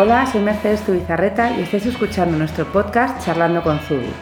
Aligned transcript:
Hola, 0.00 0.26
soy 0.26 0.42
Mercedes 0.42 0.82
Tubizarreta 0.82 1.58
y 1.58 1.62
estáis 1.62 1.84
escuchando 1.84 2.38
nuestro 2.38 2.64
podcast 2.66 3.20
Charlando 3.24 3.64
con 3.64 3.80
Zubi. 3.80 4.12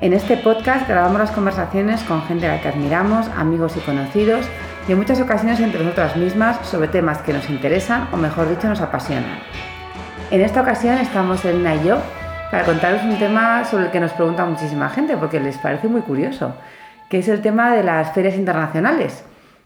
En 0.00 0.14
este 0.14 0.38
podcast 0.38 0.88
grabamos 0.88 1.18
las 1.18 1.30
conversaciones 1.30 2.02
con 2.04 2.22
gente 2.22 2.46
a 2.46 2.54
la 2.54 2.62
que 2.62 2.68
admiramos, 2.68 3.28
amigos 3.36 3.76
y 3.76 3.80
conocidos, 3.80 4.46
y 4.88 4.92
en 4.92 4.96
muchas 4.96 5.20
ocasiones 5.20 5.60
entre 5.60 5.84
nosotras 5.84 6.16
mismas 6.16 6.66
sobre 6.66 6.88
temas 6.88 7.18
que 7.18 7.34
nos 7.34 7.50
interesan 7.50 8.08
o 8.12 8.16
mejor 8.16 8.48
dicho 8.48 8.66
nos 8.66 8.80
apasionan. 8.80 9.40
En 10.30 10.40
esta 10.40 10.62
ocasión 10.62 10.96
estamos 10.96 11.44
Elena 11.44 11.74
y 11.74 11.88
yo 11.88 11.98
para 12.50 12.64
contaros 12.64 13.02
un 13.02 13.18
tema 13.18 13.66
sobre 13.66 13.84
el 13.84 13.90
que 13.90 14.00
nos 14.00 14.12
pregunta 14.12 14.46
muchísima 14.46 14.88
gente 14.88 15.18
porque 15.18 15.38
les 15.38 15.58
parece 15.58 15.86
muy 15.86 16.00
curioso, 16.00 16.54
que 17.10 17.18
es 17.18 17.28
el 17.28 17.42
tema 17.42 17.74
de 17.74 17.82
las 17.82 18.14
ferias 18.14 18.36
internacionales. 18.36 19.22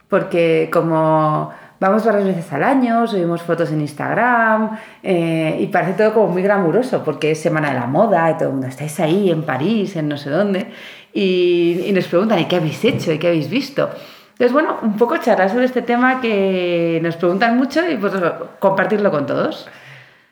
Porque 0.09 0.69
como 0.73 1.53
vamos 1.81 2.05
varias 2.05 2.25
veces 2.25 2.53
al 2.53 2.63
año, 2.63 3.07
subimos 3.07 3.43
fotos 3.43 3.71
en 3.71 3.81
Instagram 3.81 4.79
eh, 5.03 5.57
y 5.61 5.67
parece 5.67 5.93
todo 5.93 6.15
como 6.15 6.29
muy 6.29 6.43
glamuroso 6.43 7.03
porque 7.05 7.33
es 7.33 7.41
Semana 7.41 7.73
de 7.73 7.81
la 7.81 7.87
Moda 7.87 8.31
y 8.31 8.35
todo 8.35 8.49
el 8.49 8.53
mundo 8.53 8.67
estáis 8.69 8.99
ahí 9.01 9.31
en 9.31 9.43
París, 9.43 9.97
en 9.97 10.09
no 10.09 10.17
sé 10.17 10.31
dónde, 10.31 10.73
y, 11.13 11.85
y 11.87 11.93
nos 11.93 12.07
preguntan, 12.07 12.39
¿y 12.39 12.47
qué 12.47 12.57
habéis 12.57 12.85
hecho? 12.85 13.13
¿Y 13.13 13.19
qué 13.19 13.29
habéis 13.29 13.51
visto? 13.51 13.91
Entonces, 14.33 14.53
bueno, 14.53 14.79
un 14.83 14.97
poco 14.97 15.17
charlar 15.19 15.49
sobre 15.49 15.65
este 15.65 15.83
tema 15.83 16.21
que 16.21 16.99
nos 17.03 17.15
preguntan 17.17 17.57
mucho 17.57 17.89
y 17.89 17.97
pues 17.97 18.13
compartirlo 18.59 19.13
con 19.13 19.27
todos. 19.27 19.69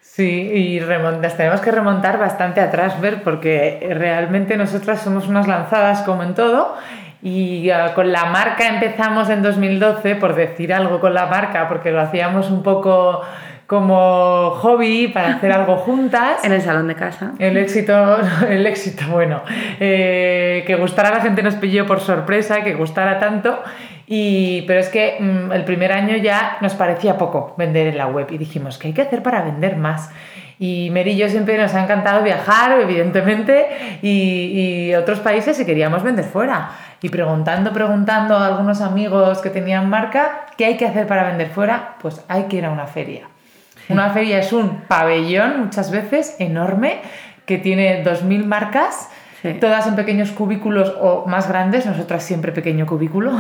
Sí, 0.01 0.24
y 0.24 0.80
remontas, 0.80 1.37
tenemos 1.37 1.60
que 1.60 1.70
remontar 1.70 2.18
bastante 2.18 2.60
atrás, 2.60 3.01
ver, 3.01 3.23
porque 3.23 3.95
realmente 3.95 4.56
nosotras 4.56 5.01
somos 5.01 5.29
unas 5.29 5.46
lanzadas 5.46 6.02
como 6.02 6.23
en 6.23 6.34
todo 6.34 6.77
y 7.23 7.71
uh, 7.71 7.95
con 7.95 8.11
la 8.11 8.27
marca 8.27 8.67
empezamos 8.67 9.30
en 9.30 9.43
2012, 9.43 10.17
por 10.17 10.35
decir 10.35 10.75
algo 10.75 10.99
con 11.01 11.15
la 11.15 11.27
marca, 11.27 11.69
porque 11.69 11.93
lo 11.93 12.01
hacíamos 12.01 12.51
un 12.51 12.63
poco 12.65 13.23
como 13.69 14.51
hobby 14.57 15.09
para 15.09 15.37
hacer 15.37 15.52
algo 15.52 15.77
juntas. 15.77 16.45
En 16.45 16.52
el 16.52 16.61
salón 16.61 16.88
de 16.88 16.96
casa. 16.96 17.33
El 17.38 17.57
éxito, 17.57 18.19
el 18.49 18.66
éxito, 18.66 19.05
bueno, 19.11 19.43
eh, 19.79 20.65
que 20.66 20.74
gustara 20.74 21.11
a 21.11 21.13
la 21.13 21.21
gente 21.21 21.43
nos 21.43 21.55
pilló 21.55 21.87
por 21.87 22.01
sorpresa, 22.01 22.63
que 22.65 22.74
gustara 22.74 23.19
tanto. 23.21 23.63
Y, 24.09 24.63
pero 24.66 24.80
es 24.80 24.89
que 24.89 25.16
mmm, 25.21 25.52
el 25.52 25.65
primer 25.65 25.93
año 25.93 26.16
ya 26.16 26.59
nos 26.61 26.74
parecía 26.74 27.16
poco 27.16 27.55
vender 27.57 27.87
en 27.87 27.99
la 27.99 28.09
web 28.09 28.27
y 28.30 28.37
dijimos, 28.37 28.79
¿qué 28.79 28.89
hay 28.89 28.95
que 28.95 29.02
hacer 29.02 29.23
para 29.23 29.43
vender 29.43 29.77
más? 29.77 30.11
Y 30.63 30.91
Mary 30.91 31.10
y 31.10 31.16
yo 31.16 31.29
siempre 31.29 31.59
nos 31.59 31.74
ha 31.74 31.82
encantado 31.82 32.23
viajar, 32.23 32.79
evidentemente, 32.80 33.99
y, 34.01 34.91
y 34.91 34.95
otros 34.95 35.18
países 35.18 35.59
y 35.59 35.65
queríamos 35.65 36.05
vender 36.05 36.24
fuera. 36.24 36.71
Y 37.02 37.09
preguntando, 37.09 37.73
preguntando 37.73 38.37
a 38.37 38.46
algunos 38.46 38.80
amigos 38.80 39.38
que 39.40 39.51
tenían 39.51 39.90
marca, 39.90 40.46
¿qué 40.57 40.66
hay 40.66 40.77
que 40.77 40.87
hacer 40.87 41.09
para 41.09 41.24
vender 41.24 41.49
fuera? 41.49 41.96
Pues 42.01 42.24
hay 42.29 42.45
que 42.45 42.59
ir 42.59 42.65
a 42.65 42.71
una 42.71 42.87
feria. 42.87 43.27
Una 43.88 44.10
feria 44.10 44.38
es 44.38 44.52
un 44.52 44.83
pabellón, 44.83 45.65
muchas 45.65 45.90
veces, 45.90 46.37
enorme, 46.38 47.01
que 47.45 47.59
tiene 47.59 48.05
2.000 48.05 48.45
marcas, 48.45 49.10
sí. 49.43 49.55
todas 49.55 49.88
en 49.88 49.96
pequeños 49.96 50.30
cubículos 50.30 50.95
o 51.01 51.27
más 51.27 51.49
grandes, 51.49 51.87
nosotras 51.87 52.23
siempre 52.23 52.52
pequeño 52.52 52.87
cubículo, 52.87 53.33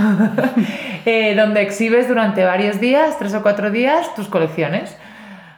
eh, 1.06 1.36
donde 1.36 1.62
exhibes 1.62 2.08
durante 2.08 2.44
varios 2.44 2.80
días, 2.80 3.16
tres 3.16 3.32
o 3.34 3.42
cuatro 3.42 3.70
días, 3.70 4.12
tus 4.16 4.26
colecciones. 4.26 4.96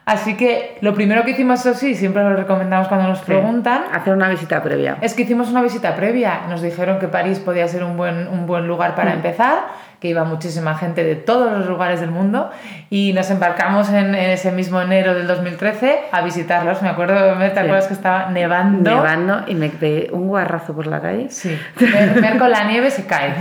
Así 0.05 0.37
que 0.37 0.77
lo 0.81 0.93
primero 0.93 1.23
que 1.23 1.31
hicimos, 1.31 1.65
eso 1.65 1.73
sí, 1.73 1.95
siempre 1.95 2.21
lo 2.21 2.35
recomendamos 2.35 2.87
cuando 2.87 3.07
nos 3.07 3.21
preguntan. 3.21 3.85
Sí, 3.85 3.89
hacer 3.91 4.13
una 4.13 4.29
visita 4.29 4.61
previa. 4.61 4.97
Es 5.01 5.15
que 5.15 5.23
hicimos 5.23 5.49
una 5.49 5.63
visita 5.63 5.95
previa. 5.95 6.41
Nos 6.47 6.61
dijeron 6.61 6.99
que 6.99 7.07
París 7.07 7.39
podía 7.39 7.67
ser 7.67 7.83
un 7.83 7.97
buen, 7.97 8.27
un 8.27 8.45
buen 8.45 8.67
lugar 8.67 8.93
para 8.93 9.11
mm. 9.11 9.15
empezar, 9.15 9.65
que 10.05 10.11
iba 10.11 10.23
muchísima 10.23 10.77
gente 10.77 11.03
de 11.03 11.15
todos 11.15 11.51
los 11.51 11.65
lugares 11.65 11.99
del 11.99 12.11
mundo 12.11 12.51
y 12.91 13.11
nos 13.13 13.31
embarcamos 13.31 13.89
en, 13.89 14.13
en 14.13 14.29
ese 14.29 14.51
mismo 14.51 14.79
enero 14.79 15.15
del 15.15 15.25
2013 15.25 16.01
a 16.11 16.21
visitarlos. 16.21 16.83
Me 16.83 16.89
acuerdo, 16.89 17.15
¿te 17.39 17.59
acuerdas 17.59 17.85
sí. 17.85 17.87
que 17.87 17.93
estaba 17.95 18.29
nevando? 18.29 18.91
Nevando 18.91 19.43
y 19.47 19.55
me 19.55 19.69
pegué 19.69 20.09
un 20.11 20.27
guarrazo 20.27 20.75
por 20.75 20.85
la 20.85 21.01
calle. 21.01 21.31
Sí, 21.31 21.57
ver, 21.79 22.21
ver 22.21 22.37
con 22.37 22.51
la 22.51 22.65
nieve 22.65 22.91
se 22.91 23.07
cae. 23.07 23.33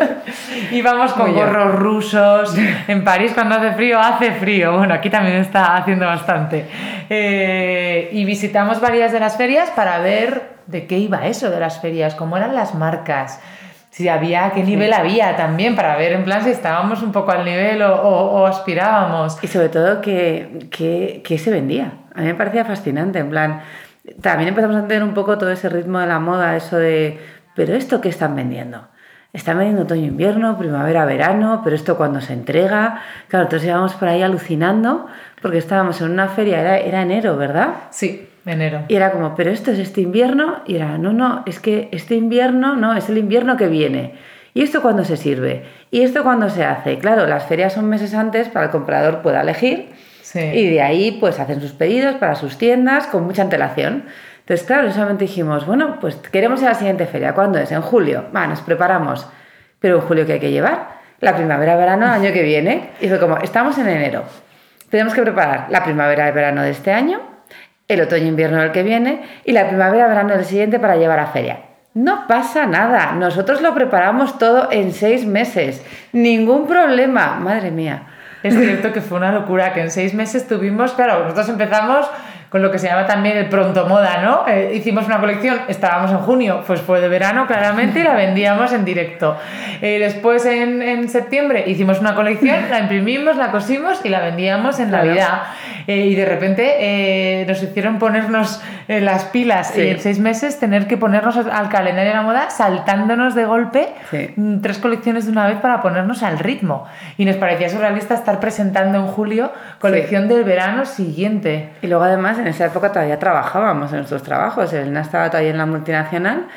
Íbamos 0.72 1.12
con 1.12 1.32
gorros 1.34 1.76
rusos. 1.76 2.56
En 2.88 3.04
París 3.04 3.30
cuando 3.32 3.54
hace 3.54 3.70
frío, 3.74 4.00
hace 4.00 4.32
frío. 4.32 4.76
Bueno, 4.76 4.94
aquí 4.94 5.08
también 5.08 5.36
está 5.36 5.76
haciendo 5.76 6.06
bastante. 6.06 6.66
Eh, 7.08 8.08
y 8.10 8.24
visitamos 8.24 8.80
varias 8.80 9.12
de 9.12 9.20
las 9.20 9.36
ferias 9.36 9.70
para 9.70 10.00
ver 10.00 10.50
de 10.66 10.88
qué 10.88 10.98
iba 10.98 11.28
eso 11.28 11.48
de 11.48 11.60
las 11.60 11.80
ferias, 11.80 12.16
cómo 12.16 12.36
eran 12.36 12.56
las 12.56 12.74
marcas 12.74 13.40
si 13.92 14.08
había, 14.08 14.52
qué 14.52 14.64
nivel 14.64 14.88
sí. 14.88 14.98
había 14.98 15.36
también, 15.36 15.76
para 15.76 15.96
ver 15.96 16.12
en 16.12 16.24
plan 16.24 16.42
si 16.42 16.48
estábamos 16.48 17.02
un 17.02 17.12
poco 17.12 17.30
al 17.30 17.44
nivel 17.44 17.82
o, 17.82 17.94
o, 17.94 18.40
o 18.40 18.46
aspirábamos. 18.46 19.38
Y 19.44 19.48
sobre 19.48 19.68
todo, 19.68 20.00
¿qué, 20.00 20.66
qué, 20.70 21.20
qué 21.22 21.36
se 21.36 21.50
vendía? 21.50 21.92
A 22.14 22.20
mí 22.20 22.26
me 22.26 22.34
parecía 22.34 22.64
fascinante, 22.64 23.18
en 23.18 23.28
plan, 23.28 23.60
también 24.22 24.48
empezamos 24.48 24.76
a 24.76 24.80
entender 24.80 25.06
un 25.06 25.12
poco 25.12 25.36
todo 25.36 25.50
ese 25.50 25.68
ritmo 25.68 25.98
de 25.98 26.06
la 26.06 26.20
moda, 26.20 26.56
eso 26.56 26.78
de, 26.78 27.20
pero 27.54 27.74
¿esto 27.74 28.00
qué 28.00 28.08
están 28.08 28.34
vendiendo? 28.34 28.88
Están 29.34 29.58
vendiendo 29.58 29.82
otoño-invierno, 29.82 30.56
primavera-verano, 30.56 31.60
pero 31.62 31.76
esto 31.76 31.98
cuando 31.98 32.22
se 32.22 32.32
entrega. 32.32 33.02
Claro, 33.28 33.44
entonces 33.44 33.68
íbamos 33.68 33.92
por 33.94 34.08
ahí 34.08 34.22
alucinando 34.22 35.06
porque 35.42 35.58
estábamos 35.58 36.00
en 36.00 36.10
una 36.10 36.28
feria, 36.28 36.60
era, 36.60 36.78
era 36.78 37.02
enero, 37.02 37.36
¿verdad? 37.36 37.74
Sí, 37.90 38.28
enero. 38.44 38.82
Y 38.88 38.96
era 38.96 39.12
como, 39.12 39.34
pero 39.34 39.50
esto 39.50 39.70
es 39.70 39.78
este 39.78 40.00
invierno. 40.00 40.62
Y 40.66 40.76
era, 40.76 40.98
no, 40.98 41.12
no, 41.12 41.42
es 41.46 41.60
que 41.60 41.88
este 41.92 42.14
invierno, 42.14 42.76
no, 42.76 42.94
es 42.94 43.08
el 43.08 43.18
invierno 43.18 43.56
que 43.56 43.68
viene. 43.68 44.14
¿Y 44.54 44.62
esto 44.62 44.82
cuándo 44.82 45.04
se 45.04 45.16
sirve? 45.16 45.64
¿Y 45.90 46.02
esto 46.02 46.22
cuándo 46.22 46.50
se 46.50 46.64
hace? 46.64 46.98
Claro, 46.98 47.26
las 47.26 47.46
ferias 47.46 47.72
son 47.72 47.88
meses 47.88 48.14
antes 48.14 48.48
para 48.48 48.66
que 48.66 48.76
el 48.76 48.80
comprador 48.80 49.22
pueda 49.22 49.40
elegir. 49.40 49.90
Sí. 50.22 50.40
Y 50.40 50.70
de 50.70 50.82
ahí, 50.82 51.18
pues, 51.20 51.40
hacen 51.40 51.60
sus 51.60 51.72
pedidos 51.72 52.16
para 52.16 52.34
sus 52.34 52.58
tiendas 52.58 53.06
con 53.06 53.24
mucha 53.24 53.42
antelación. 53.42 54.04
Entonces, 54.40 54.66
claro, 54.66 54.90
solamente 54.92 55.24
dijimos, 55.24 55.66
bueno, 55.66 55.98
pues 56.00 56.16
queremos 56.16 56.60
ir 56.60 56.66
a 56.66 56.70
la 56.70 56.76
siguiente 56.76 57.06
feria. 57.06 57.34
¿Cuándo 57.34 57.58
es? 57.58 57.70
En 57.70 57.80
julio. 57.80 58.26
Va, 58.34 58.46
nos 58.46 58.60
preparamos. 58.60 59.26
Pero 59.78 59.96
en 59.96 60.02
julio, 60.02 60.26
¿qué 60.26 60.34
hay 60.34 60.40
que 60.40 60.50
llevar? 60.50 61.00
La 61.20 61.36
primavera-verano 61.36 62.06
del 62.06 62.14
año 62.14 62.32
que 62.32 62.42
viene. 62.42 62.90
Y 63.00 63.08
fue 63.08 63.18
como, 63.18 63.38
estamos 63.38 63.78
en 63.78 63.88
enero. 63.88 64.24
Tenemos 64.90 65.14
que 65.14 65.22
preparar 65.22 65.68
la 65.70 65.84
primavera-verano 65.84 66.62
de 66.62 66.70
este 66.70 66.92
año, 66.92 67.20
el 67.92 68.02
otoño-invierno 68.02 68.60
del 68.60 68.72
que 68.72 68.82
viene 68.82 69.22
y 69.44 69.52
la 69.52 69.68
primavera-verano 69.68 70.34
del 70.34 70.44
siguiente 70.44 70.78
para 70.78 70.96
llevar 70.96 71.20
a 71.20 71.26
feria. 71.26 71.60
No 71.94 72.26
pasa 72.26 72.66
nada. 72.66 73.12
Nosotros 73.12 73.60
lo 73.60 73.74
preparamos 73.74 74.38
todo 74.38 74.68
en 74.70 74.92
seis 74.92 75.26
meses. 75.26 75.84
Ningún 76.12 76.66
problema. 76.66 77.36
Madre 77.38 77.70
mía. 77.70 78.04
Es 78.42 78.54
cierto 78.54 78.92
que 78.92 79.00
fue 79.00 79.18
una 79.18 79.30
locura, 79.30 79.72
que 79.72 79.82
en 79.82 79.90
seis 79.90 80.14
meses 80.14 80.48
tuvimos, 80.48 80.92
claro, 80.94 81.20
nosotros 81.20 81.48
empezamos 81.48 82.10
con 82.52 82.62
lo 82.62 82.70
que 82.70 82.78
se 82.78 82.86
llama 82.86 83.06
también 83.06 83.38
el 83.38 83.48
pronto 83.48 83.88
moda, 83.88 84.22
¿no? 84.22 84.44
Eh, 84.46 84.72
hicimos 84.74 85.06
una 85.06 85.18
colección, 85.18 85.62
estábamos 85.68 86.10
en 86.10 86.18
junio, 86.18 86.62
pues 86.66 86.82
fue 86.82 87.00
de 87.00 87.08
verano 87.08 87.46
claramente 87.46 88.00
y 88.00 88.02
la 88.02 88.14
vendíamos 88.14 88.72
en 88.72 88.84
directo. 88.84 89.36
Eh, 89.80 89.98
después 89.98 90.44
en, 90.44 90.82
en, 90.82 91.08
septiembre 91.08 91.64
hicimos 91.66 91.98
una 92.00 92.14
colección, 92.14 92.56
la 92.70 92.80
imprimimos, 92.80 93.36
la 93.36 93.50
cosimos 93.50 94.04
y 94.04 94.10
la 94.10 94.20
vendíamos 94.20 94.78
en. 94.78 94.92
Navidad. 94.92 95.42
Eh, 95.86 96.06
y 96.06 96.14
de 96.14 96.24
repente 96.24 96.76
eh, 96.78 97.44
nos 97.48 97.60
hicieron 97.62 97.98
ponernos 97.98 98.62
las 98.86 99.24
pilas 99.26 99.72
sí. 99.74 99.80
y 99.80 99.88
en 99.88 100.00
seis 100.00 100.18
meses 100.18 100.58
tener 100.60 100.86
que 100.86 100.96
ponernos 100.96 101.36
al 101.36 101.68
calendario 101.70 102.10
de 102.10 102.16
la 102.16 102.22
moda 102.22 102.50
saltándonos 102.50 103.34
de 103.34 103.46
golpe 103.46 103.88
sí. 104.10 104.34
tres 104.60 104.78
colecciones 104.78 105.24
de 105.24 105.32
una 105.32 105.46
vez 105.46 105.58
para 105.58 105.80
ponernos 105.80 106.22
al 106.22 106.38
ritmo. 106.38 106.86
Y 107.16 107.24
nos 107.24 107.36
parecía 107.36 107.68
surrealista 107.68 108.14
estar 108.14 108.38
presentando 108.38 108.98
en 108.98 109.06
julio 109.06 109.52
colección 109.78 110.24
sí. 110.24 110.34
del 110.34 110.44
verano 110.44 110.84
siguiente. 110.84 111.70
Y 111.80 111.86
luego 111.86 112.04
además 112.04 112.38
en 112.42 112.48
esa 112.48 112.66
época 112.66 112.92
todavía 112.92 113.18
trabajábamos 113.18 113.90
en 113.92 113.98
nuestros 113.98 114.22
trabajos. 114.22 114.72
Elena 114.72 115.00
estaba 115.00 115.30
todavía 115.30 115.50
en 115.50 115.58
la 115.58 115.66
multinacional 115.66 116.48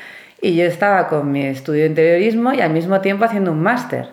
y 0.41 0.55
yo 0.55 0.65
estaba 0.65 1.07
con 1.07 1.31
mi 1.31 1.45
estudio 1.45 1.83
de 1.83 1.89
interiorismo 1.89 2.53
y 2.53 2.61
al 2.61 2.71
mismo 2.71 3.01
tiempo 3.01 3.25
haciendo 3.25 3.51
un 3.51 3.61
máster. 3.61 4.09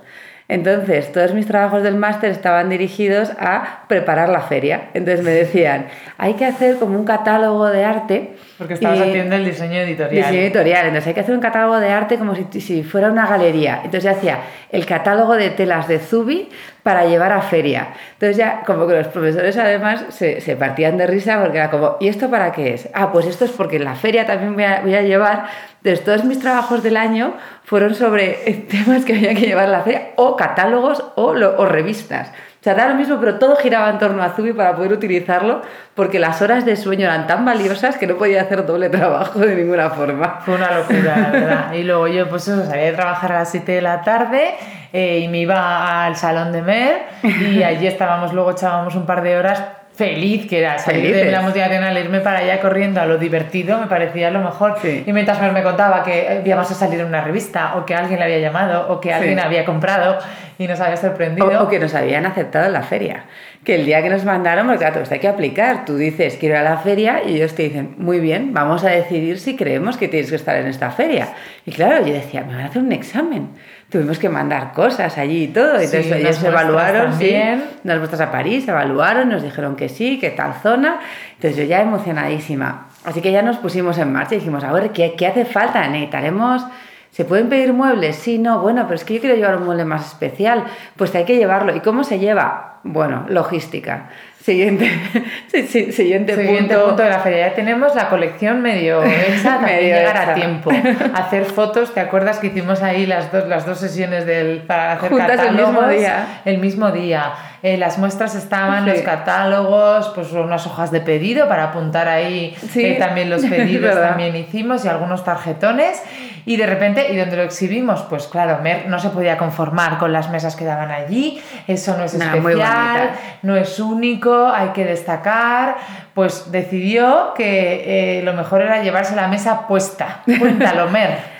Entonces, 0.48 1.10
todos 1.12 1.32
mis 1.32 1.46
trabajos 1.46 1.82
del 1.82 1.96
máster 1.96 2.30
estaban 2.30 2.68
dirigidos 2.68 3.30
a 3.38 3.84
preparar 3.88 4.28
la 4.28 4.42
feria. 4.42 4.90
Entonces 4.92 5.24
me 5.24 5.30
decían, 5.30 5.86
hay 6.18 6.34
que 6.34 6.44
hacer 6.44 6.76
como 6.76 6.98
un 6.98 7.06
catálogo 7.06 7.68
de 7.70 7.84
arte. 7.84 8.36
Porque 8.58 8.74
estabas 8.74 8.98
y, 8.98 9.02
haciendo 9.02 9.36
el 9.36 9.46
diseño 9.46 9.80
editorial. 9.80 10.14
Diseño 10.14 10.42
editorial. 10.42 10.86
Entonces 10.86 11.06
hay 11.06 11.14
que 11.14 11.20
hacer 11.20 11.34
un 11.34 11.40
catálogo 11.40 11.80
de 11.80 11.90
arte 11.90 12.18
como 12.18 12.34
si, 12.34 12.60
si 12.60 12.82
fuera 12.82 13.10
una 13.10 13.26
galería. 13.26 13.76
Entonces 13.76 14.04
yo 14.04 14.10
hacía 14.10 14.40
el 14.70 14.84
catálogo 14.84 15.36
de 15.36 15.50
telas 15.50 15.88
de 15.88 15.98
Zubi 15.98 16.50
para 16.82 17.04
llevar 17.06 17.32
a 17.32 17.42
feria. 17.42 17.88
Entonces 18.14 18.36
ya 18.36 18.62
como 18.64 18.86
que 18.86 18.94
los 18.94 19.06
profesores 19.08 19.56
además 19.56 20.04
se, 20.10 20.40
se, 20.40 20.56
partían 20.56 20.96
de 20.96 21.06
risa 21.06 21.40
porque 21.40 21.58
era 21.58 21.70
como, 21.70 21.96
¿y 22.00 22.08
esto 22.08 22.30
para 22.30 22.52
qué 22.52 22.74
es? 22.74 22.88
Ah, 22.94 23.12
pues 23.12 23.26
esto 23.26 23.44
es 23.44 23.52
porque 23.52 23.76
en 23.76 23.84
la 23.84 23.94
feria 23.94 24.26
también 24.26 24.54
voy 24.54 24.64
a, 24.64 24.80
voy 24.80 24.94
a 24.94 25.02
llevar, 25.02 25.46
entonces 25.76 26.04
todos 26.04 26.24
mis 26.24 26.40
trabajos 26.40 26.82
del 26.82 26.96
año 26.96 27.34
fueron 27.64 27.94
sobre 27.94 28.30
temas 28.70 29.04
que 29.04 29.14
había 29.14 29.34
que 29.34 29.46
llevar 29.46 29.66
a 29.66 29.70
la 29.70 29.82
feria 29.82 30.10
o 30.16 30.36
catálogos 30.36 31.04
o, 31.16 31.26
o 31.26 31.66
revistas. 31.66 32.32
O 32.62 32.64
sea, 32.64 32.74
da 32.74 32.86
lo 32.86 32.94
mismo, 32.94 33.18
pero 33.18 33.40
todo 33.40 33.56
giraba 33.56 33.90
en 33.90 33.98
torno 33.98 34.22
a 34.22 34.28
Zubi 34.36 34.52
para 34.52 34.76
poder 34.76 34.92
utilizarlo, 34.92 35.62
porque 35.96 36.20
las 36.20 36.40
horas 36.42 36.64
de 36.64 36.76
sueño 36.76 37.06
eran 37.06 37.26
tan 37.26 37.44
valiosas 37.44 37.96
que 37.96 38.06
no 38.06 38.14
podía 38.14 38.42
hacer 38.42 38.64
doble 38.64 38.88
trabajo 38.88 39.40
de 39.40 39.56
ninguna 39.56 39.90
forma. 39.90 40.38
Fue 40.44 40.54
una 40.54 40.70
locura, 40.70 41.16
la 41.16 41.30
verdad. 41.30 41.72
Y 41.72 41.82
luego 41.82 42.06
yo, 42.06 42.28
pues 42.28 42.46
eso, 42.46 42.64
salía 42.64 42.84
de 42.84 42.92
trabajar 42.92 43.32
a 43.32 43.38
las 43.40 43.50
7 43.50 43.72
de 43.72 43.82
la 43.82 44.02
tarde 44.02 44.54
eh, 44.92 45.18
y 45.18 45.26
me 45.26 45.38
iba 45.38 46.06
al 46.06 46.14
salón 46.14 46.52
de 46.52 46.62
Mer 46.62 47.02
y 47.24 47.64
allí 47.64 47.88
estábamos, 47.88 48.32
luego 48.32 48.52
echábamos 48.52 48.94
un 48.94 49.06
par 49.06 49.22
de 49.22 49.36
horas 49.36 49.60
feliz 49.94 50.48
que 50.48 50.58
era 50.60 50.78
salir 50.78 51.14
de 51.14 51.30
la 51.30 51.42
multinacional, 51.42 51.96
irme 51.98 52.20
para 52.20 52.38
allá 52.38 52.60
corriendo 52.60 53.00
a 53.00 53.06
lo 53.06 53.18
divertido, 53.18 53.78
me 53.78 53.86
parecía 53.86 54.30
lo 54.30 54.40
mejor. 54.40 54.76
Sí. 54.80 55.04
Y 55.06 55.12
mientras 55.12 55.40
me 55.52 55.62
contaba 55.62 56.02
que 56.02 56.40
íbamos 56.44 56.70
a 56.70 56.74
salir 56.74 57.00
en 57.00 57.06
una 57.06 57.20
revista, 57.20 57.74
o 57.76 57.84
que 57.84 57.94
alguien 57.94 58.18
le 58.18 58.24
había 58.24 58.38
llamado, 58.38 58.88
o 58.92 59.00
que 59.00 59.12
alguien 59.12 59.38
Sí. 59.38 59.44
había 59.44 59.64
comprado 59.64 60.18
y 60.58 60.66
nos 60.66 60.80
había 60.80 60.96
sorprendido. 60.96 61.46
O, 61.60 61.64
o 61.64 61.68
que 61.68 61.78
nos 61.78 61.94
habían 61.94 62.24
aceptado 62.26 62.66
en 62.66 62.72
la 62.72 62.82
feria. 62.82 63.24
Que 63.64 63.74
el 63.76 63.84
día 63.86 64.02
que 64.02 64.08
nos 64.08 64.24
mandaron, 64.24 64.66
porque 64.66 64.78
claro, 64.80 65.02
esto 65.02 65.14
hay 65.14 65.20
que 65.20 65.28
aplicar. 65.28 65.84
Tú 65.84 65.96
dices, 65.96 66.36
quiero 66.40 66.54
ir 66.56 66.60
a 66.60 66.64
la 66.64 66.78
feria, 66.78 67.20
y 67.26 67.36
ellos 67.36 67.54
te 67.54 67.64
dicen, 67.64 67.94
muy 67.98 68.18
bien, 68.18 68.52
vamos 68.54 68.82
a 68.84 68.88
decidir 68.88 69.38
si 69.38 69.56
creemos 69.56 69.96
que 69.98 70.08
tienes 70.08 70.30
que 70.30 70.36
estar 70.36 70.56
en 70.56 70.66
esta 70.66 70.90
feria. 70.90 71.28
Y 71.66 71.70
claro, 71.70 72.04
yo 72.04 72.12
decía, 72.12 72.40
me 72.42 72.54
van 72.54 72.62
a 72.64 72.66
hacer 72.66 72.82
un 72.82 72.92
examen. 72.92 73.50
Tuvimos 73.92 74.18
que 74.18 74.30
mandar 74.30 74.72
cosas 74.72 75.18
allí 75.18 75.44
y 75.44 75.48
todo. 75.48 75.78
Sí, 75.78 75.84
Entonces 75.84 76.06
unas 76.06 76.20
ellos 76.20 76.42
evaluaron, 76.44 77.12
sí, 77.12 77.36
unas 77.84 77.98
muestras 77.98 78.22
a 78.22 78.32
París, 78.32 78.66
evaluaron, 78.66 79.28
nos 79.28 79.42
dijeron 79.42 79.76
que 79.76 79.90
sí, 79.90 80.18
que 80.18 80.30
tal 80.30 80.54
zona. 80.62 80.98
Entonces 81.34 81.58
yo 81.58 81.64
ya 81.64 81.82
emocionadísima. 81.82 82.86
Así 83.04 83.20
que 83.20 83.30
ya 83.30 83.42
nos 83.42 83.58
pusimos 83.58 83.98
en 83.98 84.10
marcha 84.10 84.34
y 84.34 84.38
dijimos, 84.38 84.64
a 84.64 84.72
ver, 84.72 84.92
¿qué, 84.92 85.14
qué 85.16 85.26
hace 85.26 85.44
falta? 85.44 85.86
Necesitaremos... 85.88 86.64
¿Se 87.10 87.26
pueden 87.26 87.50
pedir 87.50 87.74
muebles? 87.74 88.16
Sí, 88.16 88.38
no, 88.38 88.60
bueno, 88.60 88.84
pero 88.84 88.94
es 88.94 89.04
que 89.04 89.12
yo 89.12 89.20
quiero 89.20 89.36
llevar 89.36 89.58
un 89.58 89.66
mueble 89.66 89.84
más 89.84 90.06
especial. 90.06 90.64
Pues 90.96 91.14
hay 91.14 91.26
que 91.26 91.36
llevarlo. 91.36 91.76
¿Y 91.76 91.80
cómo 91.80 92.04
se 92.04 92.18
lleva? 92.18 92.78
Bueno, 92.84 93.26
logística. 93.28 94.08
Siguiente, 94.42 94.90
sí, 95.48 95.62
sí, 95.68 95.92
siguiente, 95.92 96.34
Siguiente 96.34 96.74
punto. 96.74 96.88
punto 96.88 97.02
de 97.04 97.08
la 97.10 97.20
feria. 97.20 97.48
Ya 97.48 97.54
tenemos 97.54 97.94
la 97.94 98.08
colección 98.08 98.60
medio 98.60 99.02
hecha, 99.04 99.58
también 99.58 99.78
Medio 99.78 99.96
llegar 99.96 100.16
a 100.30 100.34
tiempo. 100.34 100.70
Hacer 101.14 101.44
fotos, 101.44 101.94
¿te 101.94 102.00
acuerdas 102.00 102.38
que 102.38 102.48
hicimos 102.48 102.82
ahí 102.82 103.06
las 103.06 103.30
dos, 103.30 103.46
las 103.48 103.64
dos 103.66 103.78
sesiones 103.78 104.26
del, 104.26 104.62
para 104.62 104.92
hacer 104.94 105.10
Juntas 105.10 105.30
el 105.30 105.36
catálogos? 105.38 105.72
mismo 105.72 105.88
día. 105.88 106.26
El 106.44 106.58
mismo 106.58 106.90
día. 106.90 107.32
Eh, 107.62 107.76
las 107.76 107.96
muestras 107.98 108.34
estaban, 108.34 108.84
Sí. 108.84 108.90
los 108.90 109.00
catálogos, 109.02 110.10
pues 110.14 110.32
unas 110.32 110.66
hojas 110.66 110.90
de 110.90 111.00
pedido 111.00 111.48
para 111.48 111.64
apuntar 111.64 112.08
ahí 112.08 112.56
Sí, 112.72 112.84
eh, 112.84 112.96
también 112.98 113.30
los 113.30 113.42
pedidos 113.46 113.94
también 113.94 114.34
hicimos 114.34 114.84
y 114.84 114.88
algunos 114.88 115.24
tarjetones. 115.24 116.02
Y 116.44 116.56
de 116.56 116.66
repente, 116.66 117.12
¿y 117.12 117.16
donde 117.16 117.36
lo 117.36 117.44
exhibimos? 117.44 118.02
Pues 118.10 118.26
claro, 118.26 118.58
Mer 118.64 118.86
no 118.88 118.98
se 118.98 119.10
podía 119.10 119.38
conformar 119.38 119.98
con 119.98 120.12
las 120.12 120.28
mesas 120.28 120.56
que 120.56 120.64
daban 120.64 120.90
allí. 120.90 121.40
Eso 121.68 121.96
no 121.96 122.02
es 122.02 122.14
especial, 122.14 123.12
no 123.42 123.54
es 123.56 123.78
único, 123.78 124.48
hay 124.48 124.70
que 124.70 124.84
destacar. 124.84 125.76
Pues 126.14 126.50
decidió 126.50 127.32
que 127.36 128.18
eh, 128.18 128.22
lo 128.24 128.32
mejor 128.32 128.60
era 128.62 128.82
llevarse 128.82 129.14
la 129.14 129.28
mesa 129.28 129.68
puesta. 129.68 130.22
Cuéntalo, 130.24 130.88
Mer. 130.90 131.31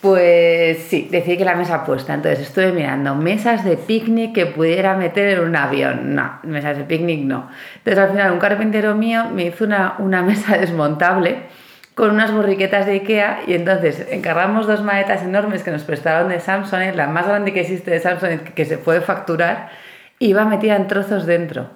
Pues 0.00 0.78
sí, 0.88 1.08
decidí 1.10 1.36
que 1.36 1.44
la 1.44 1.54
mesa 1.54 1.84
puesta. 1.84 2.14
Entonces 2.14 2.40
estuve 2.40 2.72
mirando 2.72 3.14
mesas 3.14 3.64
de 3.64 3.76
picnic 3.76 4.34
que 4.34 4.46
pudiera 4.46 4.94
meter 4.96 5.38
en 5.38 5.40
un 5.40 5.54
avión. 5.56 6.14
No, 6.14 6.38
mesas 6.42 6.78
de 6.78 6.84
picnic 6.84 7.20
no. 7.24 7.50
Entonces 7.76 7.98
al 8.04 8.10
final 8.10 8.32
un 8.32 8.38
carpintero 8.38 8.94
mío 8.94 9.24
me 9.32 9.44
hizo 9.44 9.64
una, 9.64 9.96
una 9.98 10.22
mesa 10.30 10.56
desmontable 10.56 11.36
con 11.94 12.10
unas 12.12 12.32
borriquetas 12.32 12.86
de 12.86 12.92
Ikea 12.92 13.40
y 13.46 13.52
entonces 13.52 14.06
encargamos 14.10 14.66
dos 14.66 14.82
maletas 14.82 15.22
enormes 15.22 15.62
que 15.62 15.70
nos 15.70 15.82
prestaron 15.82 16.30
de 16.30 16.40
Samsung, 16.40 16.94
la 16.94 17.06
más 17.06 17.26
grande 17.28 17.52
que 17.52 17.60
existe 17.60 17.90
de 17.90 18.00
Samsung 18.00 18.40
que 18.54 18.64
se 18.64 18.78
puede 18.78 19.02
facturar, 19.02 19.68
y 20.18 20.28
iba 20.28 20.46
metida 20.46 20.76
en 20.76 20.86
trozos 20.86 21.26
dentro. 21.26 21.70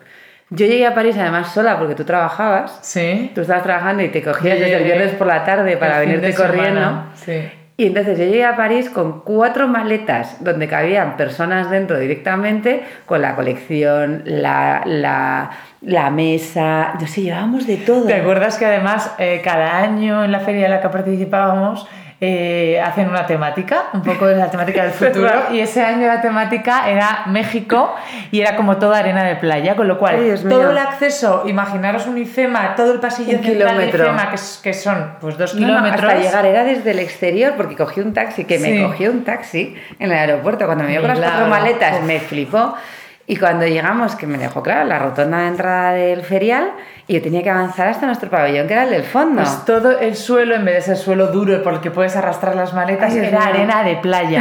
Yo 0.49 0.65
llegué 0.67 0.87
a 0.87 0.95
París 0.95 1.17
además 1.19 1.53
sola 1.53 1.79
porque 1.79 1.95
tú 1.95 2.05
trabajabas, 2.05 2.79
Sí. 2.81 3.33
tú 3.35 3.43
estabas 3.43 3.65
trabajando 3.65 4.03
y 4.03 4.09
te 4.09 4.23
cogías 4.23 4.59
desde 4.59 4.77
el 4.77 4.85
viernes 4.85 5.13
por 5.13 5.27
la 5.27 5.45
tarde 5.45 5.77
para 5.77 5.99
venirte 5.99 6.33
corriendo. 6.35 7.05
Sí. 7.17 7.43
Y 7.77 7.87
entonces 7.87 8.17
yo 8.17 8.25
llegué 8.25 8.45
a 8.45 8.57
París 8.57 8.89
con 8.89 9.23
cuatro 9.23 9.67
maletas 9.67 10.45
donde 10.45 10.69
cabían 10.69 11.17
personas 11.17 11.71
dentro 11.71 11.99
directamente, 11.99 12.85
con 13.05 13.21
la 13.21 13.35
colección, 13.35 14.23
la, 14.27 14.83
la, 14.87 15.51
la 15.81 16.11
mesa, 16.11 16.95
no 17.01 17.07
sé, 17.09 17.23
llevábamos 17.23 17.67
de 17.67 17.79
todo. 17.79 18.07
¿Te 18.07 18.15
acuerdas 18.15 18.59
que 18.59 18.67
además 18.67 19.13
eh, 19.19 19.41
cada 19.43 19.79
año 19.79 20.23
en 20.23 20.31
la 20.31 20.39
feria 20.39 20.67
en 20.67 20.71
la 20.71 20.81
que 20.81 20.89
participábamos 20.89 21.89
eh, 22.27 22.81
hacen 22.81 23.09
una 23.09 23.27
temática, 23.27 23.85
un 23.93 24.03
poco 24.03 24.27
de 24.27 24.37
la 24.37 24.51
temática 24.51 24.83
del 24.85 24.93
futuro? 24.93 25.31
y 25.53 25.61
ese 25.61 25.83
año 25.85 26.07
la 26.07 26.21
temática 26.23 26.89
era 26.89 27.25
México 27.27 27.95
y 28.31 28.41
era 28.41 28.57
como 28.57 28.79
toda 28.79 28.99
arena 28.99 29.23
de 29.25 29.37
playa, 29.37 29.77
con 29.77 29.87
lo 29.89 29.99
cual 29.99 30.17
Ay, 30.21 30.35
todo 30.49 30.61
mío. 30.61 30.71
el 30.71 30.79
acceso, 30.79 31.45
imaginaros 31.47 32.07
un 32.07 32.17
IFEMA, 32.19 32.75
todo 32.77 32.93
el 32.95 33.01
pasillo 33.01 33.37
Un 33.39 33.45
central 33.45 33.77
de. 33.79 33.87
IFEMA, 33.89 34.31
que, 34.31 34.37
que 34.63 34.73
son 34.75 35.13
pues 35.21 35.37
dos 35.37 35.55
No, 35.55 35.61
no, 35.61 35.67
kilómetros. 35.67 36.05
hasta 36.11 36.19
llegar 36.23 36.47
era 36.47 36.65
desde 36.65 36.91
el 36.93 36.99
exterior 37.01 37.55
porque 37.57 37.77
cogí 37.77 38.01
un 38.01 38.15
taxi, 38.15 38.45
que 38.45 38.59
Sí. 38.59 38.71
me 38.71 38.83
cogió 38.87 39.11
un 39.11 39.25
taxi 39.25 39.75
en 39.99 40.11
el 40.11 40.19
aeropuerto. 40.19 40.65
Cuando 40.67 40.85
me 40.85 40.91
dio 40.91 41.01
con 41.03 41.11
las 41.11 41.19
cuatro 41.21 41.47
maletas 41.49 41.99
Uf. 41.99 42.05
me 42.05 42.21
flipó. 42.21 42.75
Y 43.27 43.37
cuando 43.37 43.67
llegamos, 43.67 44.17
que 44.17 44.27
me 44.27 44.37
dejó 44.37 44.63
claro, 44.63 44.85
la 44.85 44.99
rotonda 44.99 45.39
de 45.39 45.47
entrada 45.49 45.93
del 45.93 46.23
ferial, 46.23 46.73
y 47.07 47.15
yo 47.15 47.23
tenía 47.23 47.43
que 47.43 47.51
avanzar 47.51 47.89
hasta 47.89 48.07
nuestro 48.07 48.31
pabellón, 48.31 48.67
que 48.67 48.73
era 48.73 48.85
el 48.85 48.91
del 48.91 49.03
fondo. 49.05 49.43
Pues 49.43 49.65
todo 49.67 49.99
el 49.99 50.17
suelo, 50.17 50.55
en 50.55 50.65
vez 50.65 50.75
de 50.77 50.81
ser 50.81 50.97
suelo 50.97 51.27
duro 51.27 51.63
por 51.63 51.75
el 51.75 51.81
que 51.81 51.91
puedes 51.91 52.17
arrastrar 52.17 52.55
las 52.57 52.73
maletas, 52.73 53.13
Ay, 53.13 53.19
era 53.27 53.45
arena 53.45 53.83
de 53.83 53.97
playa. 53.97 54.41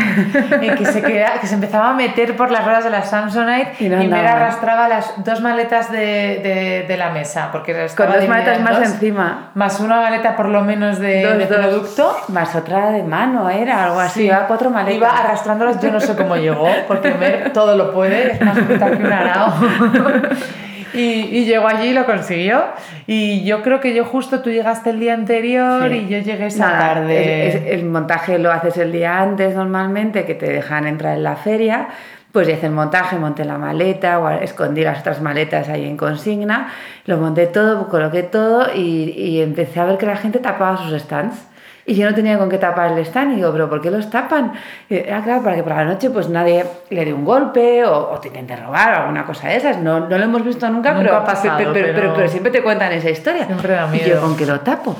eh, 0.62 0.74
que, 0.78 0.86
se 0.86 1.02
queda- 1.02 1.34
que 1.42 1.48
se 1.48 1.56
empezaba 1.56 1.90
a 1.90 1.94
meter 1.94 2.38
por 2.38 2.52
las 2.52 2.64
ruedas 2.64 2.86
de 2.86 2.90
la 2.90 3.02
Samsonite 3.04 3.74
Y 3.80 3.86
y, 3.88 3.90
no 3.90 3.98
me 3.98 4.04
andaban. 4.06 4.28
arrastraba 4.28 4.88
las 4.88 5.14
dos 5.26 5.42
maletas 5.42 5.92
de, 5.92 5.98
de- 6.00 6.86
de 6.88 6.98
la 6.98 7.10
mesa. 7.10 7.50
Porque 7.52 7.74
con 7.98 8.08
dos 8.12 8.28
maletas 8.30 8.62
más 8.62 8.80
dos, 8.80 8.88
encima. 8.94 9.52
Más 9.56 9.80
una 9.82 9.98
maleta 10.00 10.36
por 10.38 10.48
lo 10.48 10.62
menos 10.62 11.00
de, 11.00 11.22
Dos, 11.24 11.38
de 11.38 11.46
dos. 11.48 11.58
producto. 11.58 12.18
Más 12.30 12.56
otra 12.56 12.92
de 12.92 13.04
mano, 13.04 13.50
era 13.50 13.84
algo 13.86 14.00
así. 14.00 14.22
Sí. 14.22 14.26
Iba 14.28 14.48
cuatro 14.48 14.70
maletas. 14.70 14.96
Iba 14.98 15.10
arrastrándolas, 15.10 15.82
yo 15.82 15.92
no 15.92 16.00
sé 16.00 16.16
cómo 16.16 16.38
llegó, 16.38 16.70
porque 16.88 17.10
todo 17.54 17.76
lo 17.76 17.92
puede, 17.92 18.32
es 18.34 18.42
más 18.42 18.56
brutal 18.68 18.98
que 18.98 19.04
un 19.04 19.12
arao. 19.12 19.54
Y, 20.94 21.00
y 21.38 21.46
llegó 21.46 21.68
allí 21.68 21.90
y 21.90 21.94
lo 21.94 22.06
consiguió. 22.06 22.64
Y 23.08 23.44
yo 23.46 23.62
creo 23.64 23.80
que 23.80 23.94
yo 23.94 24.06
justo 24.06 24.42
tú 24.42 24.50
llegaste 24.52 24.92
el 24.92 25.00
día 25.00 25.14
anterior 25.14 25.90
Sí. 25.90 26.06
y 26.08 26.10
yo 26.10 26.20
llegué 26.20 26.48
esa 26.48 26.68
Nada, 26.68 26.94
tarde. 26.96 27.74
el 27.74 27.86
montaje 27.86 28.38
lo 28.40 28.52
haces 28.52 28.78
el 28.78 28.92
día 28.92 29.20
antes 29.22 29.56
normalmente, 29.56 30.26
que 30.26 30.36
te 30.36 30.48
dejan 30.52 30.86
entrar 30.88 31.18
en 31.18 31.24
la 31.24 31.36
feria. 31.36 31.88
Pues 32.32 32.50
hice 32.50 32.66
el 32.66 32.72
montaje, 32.72 33.18
monté 33.18 33.46
la 33.46 33.60
maleta, 33.60 34.20
gua- 34.20 34.42
escondí 34.42 34.82
las 34.84 35.02
otras 35.02 35.22
maletas 35.22 35.70
ahí 35.70 35.86
en 35.88 35.98
consigna, 35.98 36.68
lo 37.06 37.18
monté 37.18 37.46
todo, 37.46 37.88
coloqué 37.90 38.24
todo 38.24 38.74
y, 38.74 39.12
y 39.16 39.42
empecé 39.42 39.80
a 39.80 39.86
ver 39.86 39.98
que 40.00 40.08
la 40.08 40.16
gente 40.18 40.40
tapaba 40.40 40.78
sus 40.78 41.00
stands. 41.00 41.36
Y 41.86 41.96
yo 41.96 42.10
no 42.10 42.16
tenía 42.16 42.38
con 42.38 42.50
qué 42.50 42.58
tapar 42.58 42.92
el 42.94 43.00
stand 43.00 43.34
y 43.34 43.36
digo, 43.36 43.52
pero 43.52 43.70
¿por 43.70 43.82
qué 43.82 43.92
los 43.92 44.10
tapan? 44.10 44.54
Y, 44.90 45.00
ah, 45.10 45.22
claro, 45.24 45.44
para 45.44 45.56
que 45.58 45.64
por 45.64 45.74
la 45.74 45.84
noche 45.84 46.10
pues 46.10 46.30
nadie 46.30 46.66
le 46.90 47.04
dé 47.06 47.12
un 47.14 47.26
golpe 47.26 47.84
o, 47.84 48.12
o 48.12 48.20
te 48.20 48.30
intente 48.30 48.56
robar 48.56 48.94
o 48.94 48.98
alguna 49.02 49.26
cosa 49.26 49.50
de 49.50 49.58
esas. 49.58 49.78
No, 49.80 50.00
no 50.02 50.18
lo 50.18 50.24
hemos 50.24 50.46
visto 50.46 50.70
nunca, 50.70 50.92
Nunca 50.94 51.04
pero, 51.04 51.18
ha 51.18 51.26
pasado, 51.26 51.58
pero, 51.58 51.74
pero- 51.74 51.94
pero- 51.94 52.14
pero- 52.14 52.28
siempre 52.30 52.52
te 52.54 52.62
cuentan 52.64 52.92
esa 52.94 53.10
historia. 53.10 53.46
Siempre 53.46 53.74
da 53.74 53.90
Y 53.94 54.00
yo 54.00 54.06
miedo. 54.06 54.22
con 54.22 54.38
que 54.38 54.46
lo 54.46 54.62
tapo. 54.62 54.96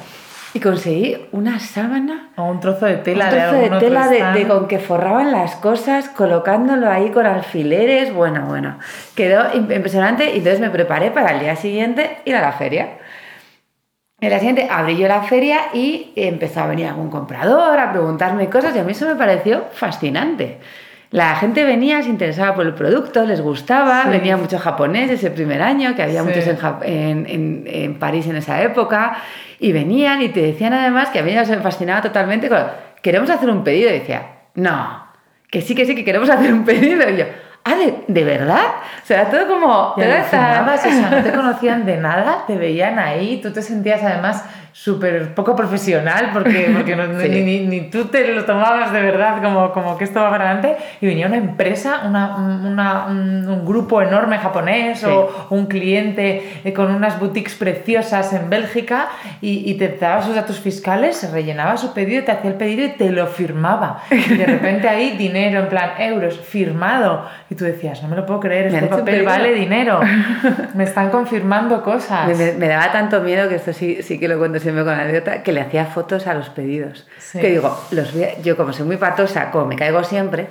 Y 0.56 0.60
conseguí 0.60 1.18
una 1.32 1.60
sábana 1.60 2.28
O 2.36 2.44
un 2.44 2.60
trozo 2.60 2.86
de 2.86 2.98
un 2.98 3.02
tela 3.04 3.26
de 3.32 3.40
trozo 3.40 3.56
de 3.56 3.66
otro 3.66 3.80
tela 3.80 4.08
de, 4.08 4.24
de 4.40 4.48
con 4.48 4.68
que 4.68 4.78
forraban 4.78 5.32
las 5.32 5.56
cosas, 5.56 6.10
colocándolo 6.10 6.88
ahí 6.92 7.10
con 7.10 7.26
alfileres, 7.26 8.14
bueno, 8.14 8.42
bueno, 8.48 8.78
quedó 9.16 9.46
im- 9.54 9.74
impresionante 9.76 10.26
y 10.32 10.38
entonces 10.40 10.60
me 10.60 10.70
preparé 10.70 11.10
para 11.10 11.32
el 11.32 11.40
día 11.40 11.56
siguiente 11.56 12.20
ir 12.26 12.36
a 12.36 12.42
la 12.42 12.52
feria. 12.52 12.90
El 14.24 14.30
día 14.30 14.40
siguiente 14.40 14.68
abrí 14.72 14.96
yo 14.98 15.08
la 15.08 15.22
feria 15.24 15.60
y 15.74 16.12
empezó 16.16 16.62
a 16.62 16.68
venir 16.68 16.88
algún 16.88 17.10
comprador 17.10 17.78
a 17.78 17.92
preguntarme 17.92 18.50
cosas 18.50 18.76
y 18.76 18.80
a 18.80 18.84
mí 18.84 18.92
eso 18.94 19.06
me 19.06 19.16
pareció 19.16 19.66
fascinante. 19.74 20.60
La 21.12 21.36
gente 21.36 21.64
venía, 21.66 22.02
se 22.02 22.10
interesaba 22.10 22.56
por 22.56 22.66
el 22.66 22.74
producto, 22.74 23.26
les 23.26 23.42
gustaba, 23.42 24.04
Sí. 24.04 24.10
venía 24.10 24.38
mucho 24.38 24.58
japonés 24.58 25.12
ese 25.12 25.30
primer 25.30 25.62
año, 25.62 25.94
que 25.96 26.04
había 26.04 26.22
Sí. 26.22 26.28
muchos 26.28 26.48
en, 26.48 26.58
en, 26.84 27.26
en- 27.30 27.64
en 27.68 28.00
París 28.00 28.26
en 28.28 28.36
esa 28.38 28.62
época, 28.64 29.18
y 29.60 29.72
venían 29.74 30.22
y 30.22 30.30
te 30.30 30.42
decían 30.42 30.74
además 30.74 31.10
que 31.10 31.20
a 31.20 31.24
mí 31.24 31.34
ya 31.34 31.44
se 31.46 31.56
me 31.58 31.62
fascinaba 31.62 32.02
totalmente 32.02 32.50
con, 32.50 32.64
queremos 33.02 33.30
hacer 33.30 33.50
un 33.50 33.64
pedido, 33.64 33.90
y 33.90 33.94
decía, 34.00 34.24
no, 34.56 35.06
que 35.52 35.62
sí, 35.62 35.76
que 35.76 35.86
sí, 35.86 35.94
que 35.96 36.04
queremos 36.06 36.30
hacer 36.30 36.52
un 36.54 36.64
pedido, 36.66 37.08
y 37.10 37.18
yo, 37.18 37.26
ah, 37.66 37.76
¿de, 37.76 38.04
de 38.08 38.24
verdad? 38.24 38.66
O 39.04 39.06
sea, 39.06 39.30
todo 39.30 39.48
como... 39.48 39.94
Y 39.98 40.02
todo 40.02 40.12
esta- 40.12 40.60
alucinabas, 40.60 40.86
o 40.86 40.90
sea, 40.90 41.10
no 41.10 41.24
te 41.24 41.32
conocían 41.32 41.86
de 41.86 41.98
nada, 41.98 42.44
te 42.48 42.58
veían 42.58 43.00
ahí, 43.00 43.40
tú 43.42 43.52
te 43.52 43.62
sentías 43.62 44.02
además 44.04 44.44
súper 44.76 45.36
poco 45.36 45.56
profesional 45.56 46.32
porque, 46.34 46.72
porque 46.76 46.96
no- 46.96 47.04
Sí. 47.22 47.30
ni, 47.30 47.42
ni- 47.42 47.68
ni 47.68 47.82
tú 47.92 48.06
te 48.06 48.34
lo 48.34 48.44
tomabas 48.44 48.92
de 48.92 49.02
verdad 49.02 49.40
como, 49.44 49.72
como 49.72 49.98
que 50.00 50.04
esto 50.04 50.20
va 50.20 50.32
para 50.32 50.46
adelante 50.50 50.78
y 51.00 51.06
venía 51.06 51.28
una 51.28 51.38
empresa, 51.38 52.02
una, 52.06 52.36
una- 52.38 53.06
un, 53.06 53.48
un 53.48 53.66
grupo 53.66 54.02
enorme 54.02 54.40
japonés 54.40 55.02
Sí. 55.02 55.06
o 55.06 55.48
un 55.52 55.68
cliente 55.68 56.62
eh, 56.64 56.74
con 56.74 56.90
unas 56.94 57.20
boutiques 57.20 57.54
preciosas 57.54 58.34
en 58.34 58.50
Bélgica 58.50 59.10
y, 59.42 59.70
y 59.70 59.76
te 59.76 59.90
daba 59.90 60.24
sus 60.24 60.34
datos 60.34 60.60
fiscales, 60.60 61.18
se 61.18 61.30
rellenaba 61.32 61.78
su 61.78 61.94
pedido, 61.94 62.24
te 62.24 62.32
hacía 62.32 62.50
el 62.50 62.58
pedido 62.58 62.86
y 62.86 62.90
te 62.94 63.12
lo 63.12 63.28
firmaba. 63.28 64.02
Y 64.10 64.34
de 64.36 64.46
repente 64.46 64.90
ahí 64.90 65.12
dinero, 65.18 65.60
en 65.60 65.68
plan 65.70 65.92
euros, 66.00 66.40
firmado. 66.40 67.28
Y 67.54 67.56
tú 67.56 67.66
decías, 67.66 68.02
no 68.02 68.10
me 68.10 68.16
lo 68.16 68.26
puedo 68.26 68.40
creer, 68.40 68.72
Me 68.72 68.78
este 68.80 68.88
papel 68.90 69.06
pedido. 69.06 69.26
vale 69.26 69.54
dinero. 69.54 70.00
me 70.74 70.86
están 70.86 71.12
confirmando 71.12 71.84
cosas. 71.84 72.28
Me, 72.28 72.34
me- 72.34 72.54
me 72.54 72.68
daba 72.68 72.92
tanto 72.92 73.22
miedo 73.22 73.48
que 73.48 73.54
esto 73.56 73.74
sí, 73.74 74.02
sí 74.02 74.20
que 74.20 74.28
lo 74.28 74.40
cuento 74.40 74.58
siempre 74.60 74.84
con 74.84 74.94
anécdota, 74.96 75.44
que 75.44 75.52
le 75.52 75.62
hacía 75.62 75.86
fotos 75.86 76.26
a 76.26 76.34
los 76.34 76.50
pedidos. 76.50 77.06
Sí. 77.20 77.40
Que 77.40 77.52
digo, 77.52 77.80
los 77.92 78.12
voy 78.12 78.24
a- 78.24 78.40
yo 78.42 78.58
como 78.58 78.74
soy 78.74 78.88
muy 78.88 78.98
patosa, 78.98 79.52
como 79.52 79.68
me 79.68 79.76
caigo 79.76 80.04
siempre, 80.04 80.48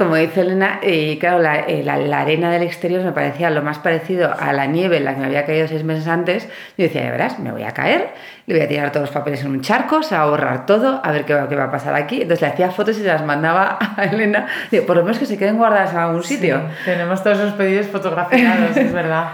como 0.00 0.16
dice 0.16 0.40
Elena, 0.40 0.80
y 0.82 1.18
claro, 1.18 1.38
la, 1.38 1.60
eh, 1.60 1.82
la- 1.84 1.98
la 1.98 2.20
arena 2.22 2.50
del 2.50 2.62
exterior 2.62 3.02
me 3.04 3.12
parecía 3.12 3.50
lo 3.50 3.62
más 3.62 3.78
parecido 3.78 4.34
a 4.36 4.52
la 4.52 4.66
nieve 4.66 4.96
en 4.96 5.04
la 5.04 5.14
que 5.14 5.20
me 5.20 5.26
había 5.26 5.44
caído 5.44 5.68
seis 5.68 5.84
meses 5.84 6.08
antes. 6.08 6.46
Yo 6.78 6.84
decía, 6.84 7.04
ya 7.04 7.10
verás, 7.10 7.38
me 7.38 7.52
voy 7.52 7.62
a 7.64 7.72
caer, 7.72 8.08
le 8.46 8.54
voy 8.54 8.64
a 8.64 8.68
tirar 8.68 8.90
todos 8.92 9.06
los 9.08 9.14
papeles 9.14 9.42
en 9.44 9.50
un 9.50 9.60
charco, 9.60 10.02
se 10.02 10.14
va 10.16 10.22
a 10.22 10.26
borrar 10.26 10.64
todo, 10.66 11.00
a 11.04 11.12
ver 11.12 11.24
qué, 11.24 11.34
va- 11.34 11.48
qué 11.48 11.54
va 11.56 11.64
a 11.64 11.70
pasar 11.70 11.94
aquí. 11.94 12.22
Entonces 12.22 12.40
le 12.40 12.48
hacía 12.54 12.70
fotos 12.70 12.96
y 12.96 13.02
se 13.02 13.06
las 13.08 13.24
mandaba 13.24 13.78
a 13.96 14.04
Elena. 14.04 14.46
Digo, 14.70 14.86
por 14.86 14.96
lo 14.96 15.02
menos 15.04 15.18
que 15.18 15.26
se 15.26 15.36
queden 15.38 15.58
guardadas 15.58 15.92
en 15.92 15.98
algún 15.98 16.22
sitio. 16.24 16.56
Sí, 16.78 16.84
tenemos 16.86 17.22
todos 17.22 17.38
esos 17.38 17.52
pedidos 17.52 17.86
fotografiados, 17.86 18.76
es 18.76 18.92
verdad. 18.92 19.28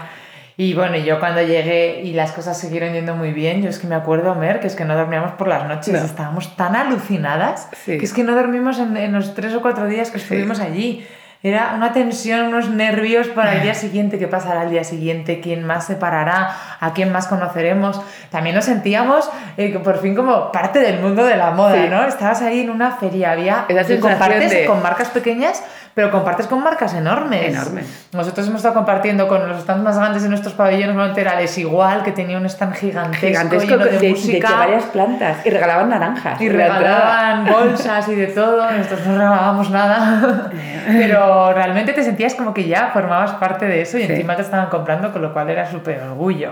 Y 0.59 0.73
bueno, 0.73 0.97
yo 0.97 1.19
cuando 1.19 1.41
llegué 1.43 2.01
y 2.03 2.13
las 2.13 2.31
cosas 2.31 2.59
siguieron 2.59 2.91
yendo 2.93 3.15
muy 3.15 3.31
bien, 3.31 3.61
yo 3.61 3.69
es 3.69 3.77
que 3.77 3.85
me 3.85 3.93
acuerdo, 3.93 4.33
Mer, 4.33 4.59
que 4.59 4.65
es 4.65 4.75
que 4.75 4.85
no 4.85 4.95
dormíamos 4.95 5.33
por 5.33 5.47
las 5.47 5.67
noches, 5.67 5.93
No. 5.93 5.99
estábamos 6.03 6.55
tan 6.55 6.75
alucinadas 6.75 7.69
Sí. 7.85 7.99
que 7.99 8.05
es 8.05 8.11
que 8.11 8.23
no 8.23 8.33
dormimos 8.33 8.79
en, 8.79 8.97
en 8.97 9.13
los 9.13 9.35
tres 9.35 9.53
o 9.53 9.61
cuatro 9.61 9.85
días 9.85 10.09
que 10.09 10.17
estuvimos 10.17 10.59
allí. 10.59 11.05
Era 11.43 11.73
una 11.75 11.93
tensión, 11.93 12.47
unos 12.47 12.69
nervios 12.69 13.27
para 13.27 13.53
el 13.53 13.61
día 13.61 13.75
siguiente, 13.75 14.17
qué 14.17 14.27
pasará 14.27 14.63
el 14.63 14.71
día 14.71 14.83
siguiente, 14.83 15.39
quién 15.39 15.63
más 15.65 15.85
se 15.85 15.95
parará, 15.95 16.49
a 16.79 16.93
quién 16.93 17.11
más 17.11 17.27
conoceremos. 17.27 18.01
También 18.31 18.55
nos 18.55 18.65
sentíamos 18.65 19.29
eh, 19.55 19.79
por 19.83 19.99
fin 19.99 20.15
como 20.15 20.51
parte 20.51 20.79
del 20.79 20.99
mundo 20.99 21.23
de 21.25 21.37
la 21.37 21.51
moda, 21.51 21.75
Sí. 21.75 21.87
¿no? 21.89 22.03
Estabas 22.05 22.41
ahí 22.41 22.61
en 22.61 22.71
una 22.71 22.91
feria, 22.91 23.31
había 23.31 23.65
compartes 24.01 24.49
de- 24.51 24.65
con 24.65 24.81
marcas 24.81 25.09
pequeñas, 25.09 25.63
pero 25.93 26.11
compartes 26.11 26.47
con 26.47 26.61
marcas 26.63 26.93
enormes. 26.95 27.49
Enormes. 27.55 28.07
Nosotros 28.13 28.47
hemos 28.47 28.57
estado 28.59 28.73
compartiendo 28.75 29.27
con 29.27 29.47
los 29.47 29.61
stands 29.61 29.83
más 29.83 29.97
grandes 29.97 30.23
de 30.23 30.29
nuestros 30.29 30.53
pabellones, 30.53 30.87
normalmente 30.89 31.21
era 31.21 31.35
Desigual, 31.37 32.03
que 32.03 32.11
tenía 32.11 32.37
un 32.37 32.45
stand 32.47 32.73
gigantesco, 32.75 33.27
Gigantesco 33.27 33.69
lleno 33.69 33.85
de, 33.85 33.99
de, 33.99 34.09
música. 34.09 34.49
de 34.49 34.55
varias 34.55 34.83
plantas. 34.85 35.37
Y 35.45 35.49
regalaban 35.51 35.89
naranjas. 35.89 36.41
y 36.41 36.49
regalaban 36.49 37.45
bolsas 37.45 38.07
y 38.09 38.15
de 38.15 38.27
todo, 38.27 38.69
nosotros 38.71 39.05
no 39.07 39.13
regalábamos 39.17 39.69
nada, 39.71 40.49
pero 40.87 41.26
realmente 41.53 41.93
te 41.93 42.03
sentías 42.03 42.35
como 42.35 42.53
que 42.53 42.67
ya 42.67 42.89
formabas 42.93 43.31
parte 43.33 43.65
de 43.67 43.81
eso 43.81 43.97
y 43.97 44.03
Sí. 44.05 44.11
encima 44.11 44.35
te 44.35 44.41
estaban 44.41 44.67
comprando, 44.69 45.11
con 45.11 45.21
lo 45.21 45.33
cual 45.33 45.49
era 45.49 45.69
súper 45.69 46.01
orgullo. 46.01 46.51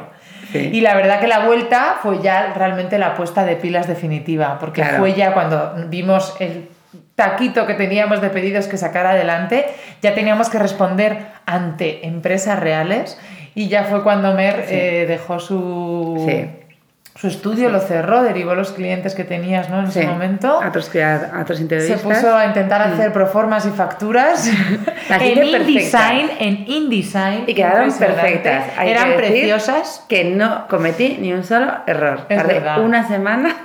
Sí. 0.52 0.70
Y 0.74 0.82
la 0.82 0.96
verdad 0.96 1.20
que 1.20 1.28
la 1.28 1.40
vuelta 1.46 1.96
fue 2.02 2.22
ya 2.22 2.54
realmente 2.56 2.98
la 2.98 3.16
puesta 3.16 3.44
de 3.46 3.56
pilas 3.56 3.88
definitiva, 3.88 4.58
porque 4.60 4.82
Claro. 4.82 4.98
fue 5.00 5.14
ya 5.14 5.34
cuando 5.34 5.74
vimos 5.88 6.36
el 6.40 6.70
taquito 7.16 7.66
que 7.66 7.74
teníamos 7.76 8.22
de 8.22 8.30
pedidos 8.30 8.68
que 8.68 8.78
sacar 8.78 9.06
adelante, 9.06 9.66
ya 10.02 10.14
teníamos 10.14 10.50
que 10.50 10.60
responder 10.60 11.18
ante 11.46 12.06
empresas 12.08 12.60
reales 12.60 13.20
y 13.56 13.70
ya 13.70 13.84
fue 13.86 14.04
cuando 14.04 14.34
Mer 14.34 14.66
Sí. 14.68 14.76
eh, 14.76 15.06
dejó 15.08 15.40
su. 15.40 16.26
Su 17.26 17.38
estudio, 17.38 17.70
lo 17.70 17.80
cerró, 17.80 18.22
derivó 18.22 18.54
los 18.54 18.72
clientes 18.72 19.16
que 19.16 19.24
tenías 19.24 19.70
¿no? 19.70 19.80
en 19.80 19.86
ese 19.86 20.02
Sí, 20.02 20.08
momento. 20.08 20.62
A 20.62 20.68
otros, 20.68 20.92
a 20.96 21.42
otros 21.42 21.58
Se 21.58 21.98
puso 21.98 22.36
a 22.36 22.46
intentar 22.46 22.84
hacer 22.84 23.12
proformas 23.12 23.66
y 23.66 23.72
facturas 23.72 24.48
en. 25.10 25.44
InDesign, 25.44 26.30
en 26.40 26.66
InDesign. 26.68 27.46
Y 27.48 27.56
quedaron 27.56 27.92
perfectas. 27.92 28.66
Hay 28.78 28.86
que 28.86 28.92
Eran 28.92 29.10
decir 29.10 29.26
preciosas. 29.26 30.06
Que 30.08 30.26
no 30.26 30.68
cometí 30.68 31.18
ni 31.20 31.34
un 31.34 31.44
solo 31.44 31.72
error. 31.88 32.28
Es 32.30 32.38
Tardé 32.38 32.54
verdad. 32.56 32.82
una 32.82 33.08
semana 33.08 33.56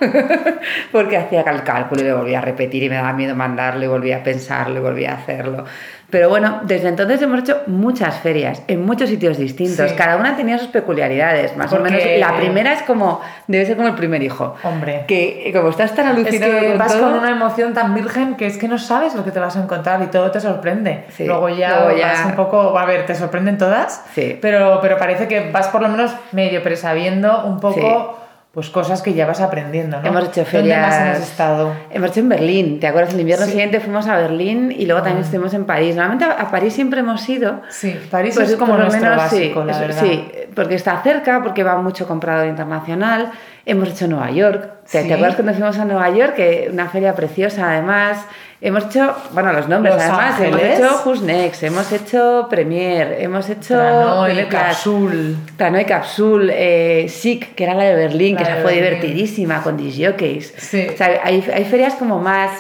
porque 0.93 1.19
hacía 1.19 1.43
el 1.43 1.63
cálculo 1.63 2.01
y 2.03 2.05
lo 2.05 2.19
volvía 2.19 2.39
a 2.39 2.43
repetir 2.43 2.83
y 2.85 2.89
me 2.89 2.95
daba 2.97 3.13
miedo 3.13 3.35
mandarlo 3.35 3.85
y 3.85 3.89
volvía 3.89 4.19
a 4.19 4.23
pensarlo 4.23 4.79
y 4.79 4.83
volvía 4.83 5.13
a 5.13 5.17
hacerlo. 5.17 5.65
Pero 6.11 6.29
bueno, 6.29 6.61
desde 6.65 6.89
entonces 6.89 7.23
hemos 7.23 7.41
hecho 7.41 7.63
muchas 7.67 8.17
ferias 8.21 8.63
en 8.67 8.85
muchos 8.85 9.09
sitios 9.09 9.39
distintos. 9.39 9.91
Sí. 9.91 9.97
Cada 9.97 10.17
una 10.17 10.37
tenía 10.37 10.59
sus 10.59 10.69
peculiaridades. 10.69 11.57
Más 11.57 11.71
Porque- 11.71 11.89
o 11.89 11.91
menos 11.91 12.03
la 12.19 12.37
primera 12.37 12.73
es 12.73 12.83
como, 12.83 13.21
debe 13.47 13.65
ser 13.67 13.77
como 13.77 13.89
el 13.89 13.95
primer 13.95 14.23
hijo. 14.23 14.55
Hombre. 14.65 15.05
Que 15.07 15.49
eh, 15.49 15.53
como 15.53 15.69
estás 15.71 15.95
tan 15.95 16.07
Es 16.07 16.13
alucinado 16.15 16.61
que 16.61 16.69
con 16.69 16.79
vas 16.79 16.93
todo, 16.93 17.03
con 17.11 17.19
una 17.19 17.31
emoción 17.31 17.75
tan 17.75 17.95
virgen 17.95 18.35
que 18.37 18.47
es 18.47 18.59
que 18.59 18.67
no 18.69 18.79
sabes 18.79 19.15
lo 19.15 19.25
que 19.25 19.31
te 19.31 19.39
vas 19.41 19.57
a 19.57 19.63
encontrar 19.63 20.03
y 20.03 20.07
todo 20.09 20.31
te 20.31 20.41
sorprende. 20.41 21.05
Sí, 21.17 21.25
Luego 21.27 21.49
ya 21.49 21.81
luego 21.85 21.99
ya- 21.99 22.09
vas 22.09 22.27
un 22.27 22.33
poco, 22.37 22.79
a 22.79 22.85
ver, 22.85 23.07
te 23.07 23.15
sorprenden 23.15 23.57
todas, 23.59 24.05
Sí. 24.15 24.39
pero, 24.43 24.81
pero 24.83 24.99
parece 24.99 25.29
que 25.29 25.51
vas 25.51 25.69
por 25.69 25.81
lo 25.83 25.89
menos 25.89 26.13
medio 26.33 26.63
presabiendo 26.63 27.45
un 27.45 27.61
poco 27.61 28.20
pues 28.53 28.69
cosas 28.69 29.01
que 29.01 29.15
ya 29.15 29.27
vas 29.27 29.41
aprendiendo, 29.41 30.01
¿no? 30.01 30.09
Hemos 30.09 30.25
hecho 30.25 30.41
¿Dónde 30.41 30.51
ferias. 30.51 30.81
más 30.89 31.01
hemos 31.17 31.29
estado? 31.29 31.73
Hemos 31.93 32.11
hecho 32.11 32.21
en 32.21 32.29
Berlín, 32.31 32.81
¿te 32.81 32.89
acuerdas? 32.89 33.15
El 33.15 33.21
invierno 33.21 33.45
Sí. 33.45 33.53
siguiente 33.53 33.79
fuimos 33.79 34.09
a 34.09 34.17
Berlín 34.17 34.75
y 34.77 34.87
luego 34.87 35.03
también 35.03 35.23
estuvimos 35.25 35.55
en 35.55 35.67
París. 35.67 35.95
Normalmente 35.95 36.25
a 36.25 36.51
París 36.51 36.73
siempre 36.75 36.99
hemos 37.01 37.29
ido. 37.29 37.61
Sí, 37.69 37.97
París 38.11 38.35
Pues 38.35 38.51
es 38.51 38.57
como 38.57 38.73
por 38.73 38.81
lo 38.81 38.87
nuestro 38.87 39.09
menos, 39.11 39.31
sí, 39.31 39.37
básico, 39.37 39.65
la 39.65 39.73
eso- 39.73 39.81
verdad. 39.83 40.03
Sí, 40.03 40.29
porque 40.57 40.75
está 40.75 41.01
cerca, 41.03 41.41
porque 41.45 41.63
va 41.63 41.77
mucho 41.77 42.09
comprador 42.09 42.49
internacional. 42.49 43.31
Hemos 43.67 43.89
hecho 43.91 44.09
Nueva 44.09 44.31
York. 44.33 44.69
¿Te, 44.91 45.03
Sí. 45.03 45.09
te 45.09 45.15
acuerdas 45.15 45.37
cuando 45.37 45.53
fuimos 45.55 45.79
a 45.79 45.85
Nueva 45.85 46.11
York? 46.11 46.35
Que 46.35 46.69
una 46.73 46.89
feria 46.89 47.15
preciosa, 47.15 47.71
además. 47.71 48.25
Hemos 48.63 48.85
hecho, 48.87 49.15
bueno, 49.33 49.53
los 49.55 49.69
nombres, 49.69 49.95
Los 49.95 50.03
además. 50.03 50.35
Ángeles. 50.39 50.79
Hemos 50.79 50.79
hecho 50.79 51.03
Who's 51.09 51.23
Next, 51.23 51.63
hemos 51.63 51.93
hecho 51.93 52.47
Premier, 52.51 53.17
hemos 53.21 53.49
hecho. 53.49 53.75
Tranoy, 53.77 54.45
Capsule. 54.49 55.35
Tranoy 55.57 55.85
Capsule, 55.87 56.53
eh, 56.55 57.09
Sick, 57.09 57.55
que 57.55 57.65
era 57.65 57.75
la 57.75 57.85
de 57.85 57.95
Berlín, 57.95 58.35
La 58.35 58.43
que 58.43 58.45
esa 58.53 58.55
fue 58.63 58.75
Berlín. 58.81 59.01
divertidísima, 59.01 59.63
con 59.63 59.77
disjockeys. 59.79 60.53
Sí. 60.59 60.89
O 60.93 60.97
sea, 60.97 61.21
hay, 61.25 61.43
hay 61.55 61.65
ferias 61.65 61.95
como 61.95 62.19
más... 62.19 62.51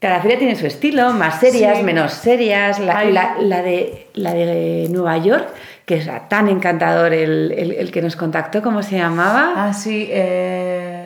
Cada 0.00 0.20
feria 0.20 0.38
tiene 0.38 0.54
su 0.56 0.64
estilo, 0.66 1.12
más 1.12 1.40
serias, 1.40 1.78
Sí. 1.78 1.82
menos 1.84 2.12
serias. 2.12 2.78
La, 2.78 3.04
la- 3.04 3.34
la 3.40 3.62
de, 3.62 4.06
la 4.14 4.32
de 4.32 4.86
Nueva 4.90 5.18
York, 5.18 5.48
que 5.84 5.96
es 5.96 6.08
tan 6.28 6.48
encantador 6.48 7.12
el, 7.12 7.52
el- 7.56 7.72
el 7.72 7.90
que 7.90 8.00
nos 8.02 8.14
contactó, 8.16 8.62
¿cómo 8.62 8.82
se 8.82 8.96
llamaba? 8.96 9.54
Ah, 9.56 9.72
sí, 9.72 10.08
eh... 10.10 10.97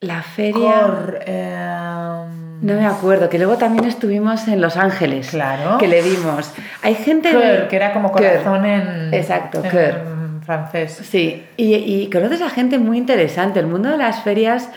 La 0.00 0.22
feria... 0.22 0.80
Cor, 0.80 1.18
eh, 1.26 2.24
No 2.62 2.74
me 2.74 2.86
acuerdo, 2.86 3.28
que 3.28 3.36
luego 3.38 3.56
también 3.58 3.84
estuvimos 3.84 4.48
en 4.48 4.62
Los 4.62 4.78
Ángeles. 4.78 5.28
Claro. 5.28 5.76
Que 5.76 5.88
le 5.88 6.02
dimos. 6.02 6.52
Hay 6.82 6.94
gente... 6.94 7.30
Cœur, 7.30 7.68
que 7.68 7.76
era 7.76 7.92
como 7.92 8.10
Cœur. 8.10 8.22
corazón 8.40 8.64
en, 8.64 9.12
Exacto, 9.12 9.62
en 9.62 9.70
cœur. 9.70 9.94
francés. 10.46 11.00
Sí, 11.04 11.44
y, 11.58 11.74
y 11.74 12.08
conoces 12.10 12.40
a 12.40 12.48
gente 12.48 12.78
muy 12.78 12.96
interesante. 12.96 13.60
El 13.60 13.66
mundo 13.66 13.90
de 13.90 13.98
las 13.98 14.22
ferias, 14.22 14.70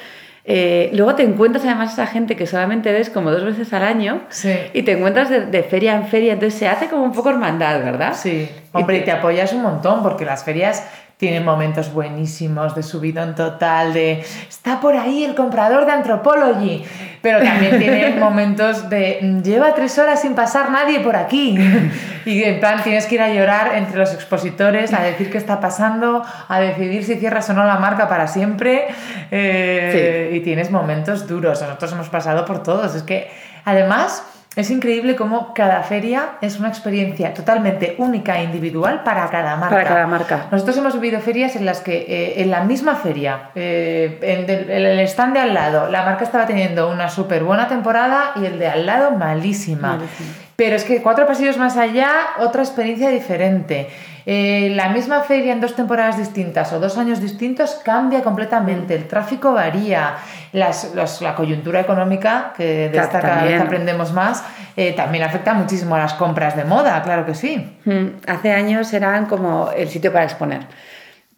eh, 0.43 0.89
luego 0.93 1.15
te 1.15 1.23
encuentras 1.23 1.63
además 1.63 1.91
a 1.91 2.03
esa 2.03 2.07
gente 2.11 2.35
que 2.35 2.45
solamente 2.45 2.91
ves 2.91 3.09
como 3.09 3.31
dos 3.31 3.45
veces 3.45 3.71
al 3.71 3.83
año 3.83 4.23
Sí. 4.27 4.53
y 4.73 4.83
te 4.83 4.91
encuentras 4.91 5.29
de, 5.29 5.45
de 5.45 5.63
feria 5.63 5.95
en 5.95 6.05
feria, 6.07 6.33
entonces 6.33 6.59
se 6.59 6.67
hace 6.67 6.89
como 6.89 7.03
un 7.05 7.13
poco 7.13 7.29
hermandad, 7.29 7.81
¿verdad? 7.81 8.13
Sí, 8.13 8.49
Y 8.75 8.77
hombre, 8.77 8.97
y 8.97 8.99
te- 8.99 9.05
te 9.05 9.11
apoyas 9.13 9.53
un 9.53 9.61
montón 9.61 10.03
porque 10.03 10.25
las 10.25 10.43
ferias 10.43 10.85
tienen 11.23 11.45
momentos 11.45 11.93
buenísimos 11.93 12.75
de 12.75 12.83
subidón 12.83 13.33
total, 13.33 13.93
de 13.93 14.25
está 14.49 14.81
por 14.81 14.93
ahí 14.93 15.23
el 15.23 15.35
comprador 15.35 15.85
de 15.85 15.93
Anthropology, 15.93 16.83
pero 17.21 17.41
también 17.41 17.79
tienen 17.79 18.19
momentos 18.27 18.89
de 18.89 19.19
"Mm, 19.21 19.41
lleva 19.41 19.73
tres 19.73 19.97
horas 19.97 20.21
sin 20.21 20.35
pasar 20.35 20.69
nadie 20.69 20.99
por 20.99 21.15
aquí 21.15 21.57
y 22.25 22.43
en 22.43 22.59
plan 22.59 22.83
tienes 22.83 23.05
que 23.05 23.15
ir 23.15 23.21
a 23.21 23.29
llorar 23.29 23.71
entre 23.75 23.99
los 23.99 24.13
expositores, 24.13 24.91
a 24.91 25.01
decir 25.01 25.31
qué 25.31 25.37
está 25.37 25.61
pasando, 25.61 26.25
a 26.49 26.59
decidir 26.59 27.05
si 27.05 27.15
cierras 27.15 27.49
o 27.49 27.53
no 27.53 27.63
la 27.63 27.77
marca 27.77 28.09
para 28.09 28.27
siempre 28.27 28.87
eh, 29.31 30.29
y 30.33 30.41
tienes 30.41 30.71
momentos 30.71 31.25
duros, 31.25 31.61
nosotros 31.61 31.93
hemos 31.93 32.09
pasado 32.09 32.43
por 32.43 32.63
todos, 32.63 32.95
es 32.95 33.03
que 33.03 33.31
además... 33.63 34.23
Es 34.55 34.69
increíble 34.69 35.15
cómo 35.15 35.53
cada 35.55 35.81
feria 35.81 36.33
es 36.41 36.59
una 36.59 36.67
experiencia 36.69 37.33
totalmente 37.33 37.95
única 37.97 38.39
e 38.39 38.43
individual 38.43 39.01
para 39.03 39.27
cada 39.29 39.55
marca. 39.55 39.75
Para 39.75 39.87
cada 39.89 40.07
marca. 40.07 40.45
Nosotros 40.51 40.77
hemos 40.77 40.93
vivido 40.93 41.19
ferias 41.21 41.55
en 41.55 41.65
las 41.65 41.79
que 41.81 42.05
eh, 42.07 42.41
en 42.43 42.51
la 42.51 42.63
misma 42.63 42.95
feria, 42.95 43.49
eh, 43.55 44.19
en, 44.21 44.45
del- 44.45 44.69
en 44.69 44.85
el 44.85 44.99
stand 45.07 45.33
de 45.33 45.39
al 45.39 45.53
lado, 45.55 45.89
la 45.89 46.03
marca 46.03 46.23
estaba 46.23 46.45
teniendo 46.45 46.89
una 46.91 47.09
súper 47.09 47.43
buena 47.43 47.67
temporada 47.67 48.33
y 48.35 48.45
el 48.45 48.59
de 48.59 48.67
al 48.67 48.85
lado 48.85 49.11
malísima. 49.11 49.93
Malísima. 49.97 50.29
Pero 50.55 50.75
es 50.75 50.83
que 50.83 51.01
cuatro 51.01 51.25
pasillos 51.25 51.57
más 51.57 51.77
allá, 51.77 52.11
otra 52.39 52.61
experiencia 52.61 53.09
diferente. 53.09 53.87
Eh, 54.25 54.71
la 54.75 54.87
misma 54.89 55.21
feria 55.21 55.51
en 55.51 55.59
dos 55.59 55.75
temporadas 55.75 56.17
distintas 56.17 56.71
o 56.71 56.79
dos 56.79 56.97
años 56.97 57.19
distintos 57.19 57.81
cambia 57.83 58.21
completamente, 58.21 58.95
el 58.95 59.05
tráfico 59.07 59.51
varía, 59.53 60.13
las- 60.53 60.93
los- 60.95 61.21
la 61.21 61.35
coyuntura 61.35 61.81
económica, 61.81 62.53
que 62.55 62.89
de 62.89 62.89
Ta- 62.89 63.03
esta 63.03 63.19
cada 63.19 63.43
vez 63.43 63.53
aprendemos 63.65 64.13
más, 64.13 64.43
eh, 64.77 64.93
también 64.93 65.23
afecta 65.25 65.53
muchísimo 65.53 65.95
a 65.95 65.99
las 65.99 66.13
compras 66.13 66.55
de 66.55 66.63
moda, 66.63 67.01
claro 67.03 67.25
que 67.25 67.35
sí. 67.35 67.77
Mm, 67.83 68.07
Hace 68.27 68.51
años 68.53 68.93
eran 68.93 69.25
como 69.25 69.71
el 69.75 69.89
sitio 69.89 70.13
para 70.13 70.23
exponer. 70.23 70.61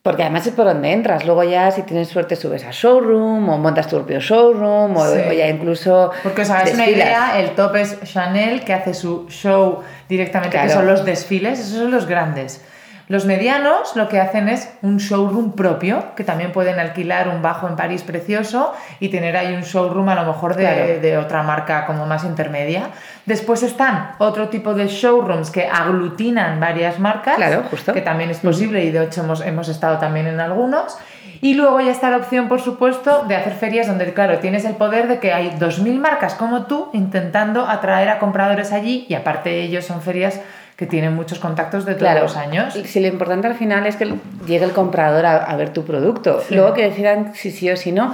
Porque 0.05 0.21
además 0.21 0.45
es 0.45 0.53
por 0.53 0.65
donde 0.65 0.91
entras. 0.91 1.25
Luego 1.25 1.43
ya, 1.43 1.71
si 1.71 1.81
tienes 1.81 2.09
suerte, 2.09 2.35
subes 2.35 2.63
a 2.63 2.69
showroom 2.69 3.49
o 3.49 3.57
montas 3.57 3.87
tu 3.87 3.95
propio 3.95 4.19
showroom 4.19 4.95
o, 4.95 5.03
Sí. 5.03 5.19
o 5.27 5.33
ya 5.33 5.47
incluso 5.49 6.11
Porque 6.21 6.43
os 6.43 6.49
hagáis 6.51 6.75
una 6.75 6.87
idea, 6.87 7.39
el 7.39 7.55
top 7.55 7.75
es 7.77 7.99
Chanel, 8.03 8.63
que 8.63 8.73
hace 8.73 8.93
su 8.93 9.25
show 9.29 9.79
directamente, 10.07 10.59
que 10.59 10.69
son 10.69 10.85
los 10.85 11.03
desfiles, 11.05 11.57
esos 11.59 11.79
son 11.79 11.89
los 11.89 12.05
grandes. 12.05 12.61
Los 13.07 13.25
medianos 13.25 13.95
lo 13.95 14.09
que 14.09 14.19
hacen 14.19 14.49
es 14.49 14.67
un 14.81 14.97
showroom 14.97 15.51
propio, 15.53 16.15
que 16.15 16.23
también 16.23 16.51
pueden 16.51 16.79
alquilar 16.79 17.27
un 17.29 17.43
bajo 17.43 17.67
en 17.67 17.75
París 17.75 18.01
precioso 18.01 18.73
y 18.99 19.09
tener 19.09 19.37
ahí 19.37 19.53
un 19.53 19.61
showroom 19.61 20.09
a 20.09 20.15
lo 20.15 20.25
mejor 20.25 20.55
de, 20.55 20.63
Claro. 20.63 20.99
de 21.01 21.17
otra 21.19 21.43
marca 21.43 21.85
como 21.85 22.07
más 22.07 22.23
intermedia. 22.23 22.89
Después 23.27 23.61
están 23.61 24.13
otro 24.17 24.49
tipo 24.49 24.73
de 24.73 24.87
showrooms 24.87 25.51
que 25.51 25.67
aglutinan 25.67 26.59
varias 26.59 26.99
marcas, 26.99 27.35
Claro, 27.35 27.63
justo. 27.69 27.93
que 27.93 28.01
también 28.01 28.31
es 28.31 28.39
posible 28.39 28.83
y 28.83 28.89
de 28.91 29.03
hecho 29.03 29.21
hemos, 29.21 29.41
hemos 29.41 29.69
estado 29.69 29.99
también 29.99 30.25
en 30.25 30.39
algunos. 30.39 30.97
Y 31.41 31.53
luego 31.53 31.79
ya 31.81 31.91
está 31.91 32.09
la 32.09 32.17
opción, 32.17 32.47
por 32.47 32.59
supuesto, 32.61 33.25
de 33.27 33.35
hacer 33.35 33.53
ferias 33.53 33.85
donde, 33.85 34.11
claro, 34.13 34.39
tienes 34.39 34.65
el 34.65 34.75
poder 34.75 35.07
de 35.07 35.19
que 35.19 35.31
hay 35.31 35.51
2.000 35.59 35.99
marcas 35.99 36.33
como 36.33 36.63
tú 36.65 36.89
intentando 36.93 37.67
atraer 37.67 38.09
a 38.09 38.17
compradores 38.17 38.71
allí 38.71 39.05
y 39.09 39.13
aparte 39.13 39.49
de 39.49 39.61
ellos 39.61 39.85
son 39.85 40.01
ferias 40.01 40.39
que 40.75 40.85
tienen 40.85 41.15
muchos 41.15 41.39
contactos 41.39 41.85
de 41.85 41.93
todos 41.93 42.03
Claro, 42.03 42.21
los 42.23 42.35
años. 42.35 42.73
Si 42.73 42.99
lo 42.99 43.07
importante 43.07 43.47
al 43.47 43.55
final 43.55 43.85
es 43.85 43.95
que 43.95 44.13
llegue 44.45 44.65
el 44.65 44.71
comprador 44.71 45.25
a, 45.25 45.37
a 45.37 45.55
ver 45.55 45.69
tu 45.69 45.85
producto. 45.85 46.41
Sí. 46.41 46.55
Luego 46.55 46.73
que 46.73 46.83
decidan 46.83 47.33
si 47.33 47.51
sí 47.51 47.69
o 47.69 47.77
si 47.77 47.91
no, 47.91 48.13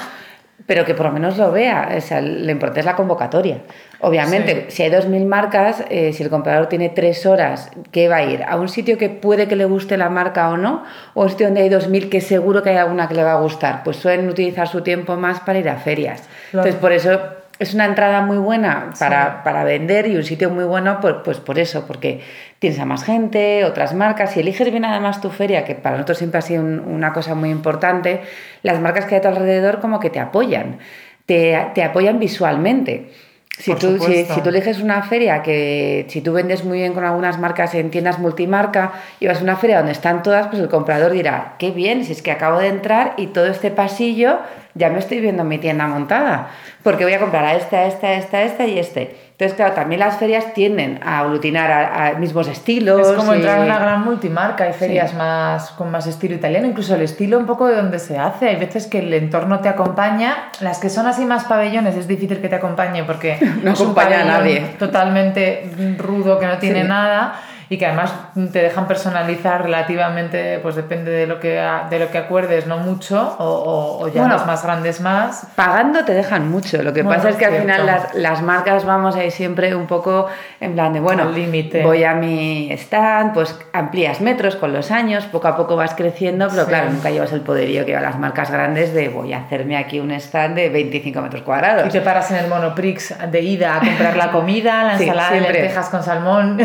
pero 0.67 0.85
que 0.85 0.93
por 0.93 1.07
lo 1.07 1.11
menos 1.11 1.37
lo 1.37 1.51
vea. 1.51 1.89
O 1.97 2.01
sea, 2.01 2.21
lo 2.21 2.51
importante 2.51 2.81
es 2.81 2.85
la 2.85 2.95
convocatoria. 2.95 3.61
Obviamente, 3.99 4.67
si 4.69 4.83
hay 4.83 4.91
2.000 4.91 5.25
marcas, 5.25 5.83
eh, 5.89 6.13
si 6.13 6.23
el 6.23 6.29
comprador 6.29 6.67
tiene 6.67 6.89
tres 6.89 7.25
horas, 7.25 7.71
¿qué 7.91 8.07
va 8.07 8.17
a 8.17 8.23
ir? 8.23 8.43
¿A 8.43 8.55
un 8.57 8.69
sitio 8.69 8.97
que 8.97 9.09
puede 9.09 9.47
que 9.47 9.55
le 9.55 9.65
guste 9.65 9.97
la 9.97 10.09
marca 10.09 10.49
o 10.49 10.57
no? 10.57 10.83
¿O 11.13 11.23
un 11.23 11.29
sitio 11.29 11.47
donde 11.47 11.61
hay 11.61 11.69
2.000 11.69 12.09
que 12.09 12.21
seguro 12.21 12.63
que 12.63 12.69
hay 12.69 12.77
alguna 12.77 13.07
que 13.07 13.15
le 13.15 13.23
va 13.23 13.33
a 13.33 13.39
gustar? 13.41 13.83
Pues 13.83 13.97
suelen 13.97 14.29
utilizar 14.29 14.67
su 14.67 14.81
tiempo 14.81 15.15
más 15.17 15.39
para 15.39 15.59
ir 15.59 15.69
a 15.69 15.77
ferias. 15.77 16.21
Claro. 16.51 16.67
Entonces, 16.67 16.75
por 16.75 16.91
eso 16.91 17.19
es 17.61 17.73
una 17.75 17.85
entrada 17.85 18.21
muy 18.21 18.37
buena 18.37 18.89
para, 18.97 19.25
Sí. 19.25 19.37
para 19.43 19.63
vender 19.63 20.07
y 20.07 20.15
un 20.15 20.23
sitio 20.23 20.49
muy 20.49 20.63
bueno 20.63 20.97
pues, 20.99 21.15
pues 21.23 21.37
por 21.39 21.59
eso, 21.59 21.85
porque 21.85 22.21
tienes 22.57 22.79
a 22.79 22.85
más 22.85 23.03
gente, 23.03 23.63
otras 23.65 23.93
marcas, 23.93 24.35
y 24.35 24.39
eliges 24.39 24.71
bien 24.71 24.83
además 24.83 25.21
tu 25.21 25.29
feria, 25.29 25.63
que 25.63 25.75
para 25.75 25.95
nosotros 25.97 26.17
siempre 26.17 26.39
ha 26.39 26.41
sido 26.41 26.63
un- 26.63 26.79
una 26.79 27.13
cosa 27.13 27.35
muy 27.35 27.49
importante, 27.51 28.21
las 28.63 28.79
marcas 28.81 29.05
que 29.05 29.15
hay 29.15 29.19
a 29.19 29.21
tu 29.21 29.27
alrededor 29.27 29.79
como 29.79 29.99
que 29.99 30.09
te 30.09 30.19
apoyan, 30.19 30.79
te, 31.27 31.55
te 31.75 31.83
apoyan 31.83 32.17
visualmente. 32.19 33.11
Si 33.59 33.69
Por 33.71 33.79
tú, 33.79 33.99
si 33.99 34.41
tú 34.41 34.49
eliges 34.49 34.79
una 34.81 35.03
feria 35.03 35.43
que 35.43 36.05
si 36.09 36.21
tú 36.21 36.33
vendes 36.33 36.63
muy 36.63 36.79
bien 36.79 36.93
con 36.93 37.03
algunas 37.05 37.37
marcas 37.37 37.75
en 37.75 37.91
tiendas 37.91 38.17
multimarca 38.17 38.93
y 39.19 39.27
vas 39.27 39.39
a 39.39 39.43
una 39.43 39.55
feria 39.55 39.77
donde 39.77 39.91
están 39.91 40.23
todas, 40.23 40.47
pues 40.47 40.59
el 40.59 40.67
comprador 40.69 41.11
dirá, 41.11 41.53
qué 41.59 41.69
bien, 41.69 42.03
si 42.03 42.13
es 42.13 42.23
que 42.23 42.31
acabo 42.31 42.57
de 42.57 42.67
entrar 42.69 43.13
y 43.17 43.27
todo 43.27 43.45
este 43.47 43.69
pasillo 43.69 44.39
ya 44.75 44.89
me 44.89 44.99
estoy 44.99 45.19
viendo 45.19 45.43
mi 45.43 45.57
tienda 45.57 45.87
montada, 45.87 46.47
porque 46.83 47.03
voy 47.03 47.13
a 47.13 47.19
comprar 47.19 47.45
a 47.45 47.55
esta, 47.55 47.77
a 47.77 47.85
esta, 47.85 48.07
a 48.07 48.13
esta, 48.13 48.37
a 48.37 48.41
esta 48.43 48.65
y 48.65 48.79
este. 48.79 49.15
Entonces, 49.31 49.55
claro, 49.55 49.73
también 49.73 49.99
las 49.99 50.17
ferias 50.17 50.53
tienden 50.53 50.99
a 51.03 51.19
aglutinar 51.21 51.71
a, 51.71 52.07
a 52.07 52.13
mismos 52.13 52.47
estilos. 52.47 53.07
Es 53.07 53.13
como 53.17 53.33
y- 53.33 53.37
entrar 53.37 53.57
en 53.57 53.65
una 53.65 53.79
gran 53.79 54.03
multimarca, 54.05 54.65
hay 54.65 54.73
ferias 54.73 55.11
Sí. 55.11 55.17
más 55.17 55.71
con 55.71 55.89
más 55.89 56.05
estilo 56.05 56.35
italiano, 56.35 56.67
incluso 56.67 56.93
el 56.93 57.01
estilo 57.01 57.39
un 57.39 57.47
poco 57.47 57.67
de 57.67 57.75
donde 57.75 57.97
se 57.97 58.19
hace. 58.19 58.49
Hay 58.49 58.57
veces 58.57 58.85
que 58.85 58.99
el 58.99 59.11
entorno 59.15 59.59
te 59.59 59.67
acompaña, 59.69 60.49
las 60.59 60.77
que 60.77 60.89
son 60.91 61.07
así 61.07 61.25
más 61.25 61.45
pabellones 61.45 61.95
es 61.97 62.07
difícil 62.07 62.39
que 62.39 62.49
te 62.49 62.55
acompañe 62.55 63.03
porque 63.03 63.37
No 63.63 63.71
acompaña 63.71 64.21
a 64.21 64.25
nadie. 64.25 64.59
totalmente 64.77 65.71
rudo 65.97 66.37
que 66.37 66.45
no 66.45 66.57
tiene 66.59 66.83
Sí. 66.83 66.87
nada 66.87 67.33
y 67.71 67.77
que 67.77 67.85
además 67.85 68.13
te 68.51 68.59
dejan 68.61 68.85
personalizar 68.85 69.63
relativamente, 69.63 70.59
pues 70.59 70.75
depende 70.75 71.09
de 71.09 71.25
lo 71.25 71.39
que, 71.39 71.65
de 71.89 71.99
lo 71.99 72.11
que 72.11 72.17
acuerdes, 72.17 72.67
no 72.67 72.79
mucho, 72.79 73.35
o, 73.39 73.45
o- 73.45 74.03
o 74.03 74.07
ya 74.09 74.19
Bueno. 74.23 74.33
los 74.35 74.45
más 74.45 74.61
grandes 74.63 74.99
más. 74.99 75.47
Pagando 75.55 76.03
te 76.03 76.13
dejan 76.13 76.51
mucho. 76.51 76.83
Lo 76.83 76.91
que 76.91 77.01
Bueno, 77.01 77.17
pasa 77.17 77.29
es 77.29 77.37
que 77.37 77.45
al 77.45 77.55
final 77.61 77.85
las, 77.85 78.13
las 78.13 78.41
marcas 78.41 78.83
vamos 78.83 79.15
ahí 79.15 79.31
siempre 79.31 79.73
un 79.73 79.87
poco 79.87 80.27
en 80.59 80.73
plan 80.73 80.91
de, 80.91 80.99
bueno, 80.99 81.31
límite. 81.31 81.81
voy 81.81 82.03
a 82.03 82.13
mi 82.13 82.69
stand, 82.73 83.33
pues 83.33 83.57
amplías 83.71 84.19
metros 84.19 84.57
con 84.57 84.73
los 84.73 84.91
años, 84.91 85.23
poco 85.27 85.47
a 85.47 85.55
poco 85.55 85.77
vas 85.77 85.95
creciendo, 85.95 86.49
pero 86.49 86.63
Sí. 86.63 86.67
claro, 86.69 86.89
nunca 86.91 87.09
llevas 87.09 87.31
el 87.31 87.39
poderío 87.39 87.85
que 87.85 87.91
llevan 87.91 88.03
las 88.03 88.19
marcas 88.19 88.51
grandes 88.51 88.93
de 88.93 89.07
voy 89.07 89.31
a 89.31 89.37
hacerme 89.37 89.77
aquí 89.77 90.01
un 90.01 90.11
stand 90.11 90.55
de 90.55 90.67
25 90.67 91.21
metros 91.21 91.43
cuadrados. 91.43 91.87
Y 91.87 91.89
te 91.89 92.01
paras 92.01 92.29
en 92.31 92.37
el 92.37 92.47
Monoprix 92.49 93.15
de 93.31 93.39
ida 93.41 93.77
a 93.77 93.79
comprar 93.79 94.17
la 94.17 94.29
comida, 94.33 94.83
la 94.83 94.97
Sí, 94.97 95.03
ensalada 95.03 95.31
de 95.31 95.39
lentejas 95.39 95.87
con 95.87 96.03
salmón. 96.03 96.57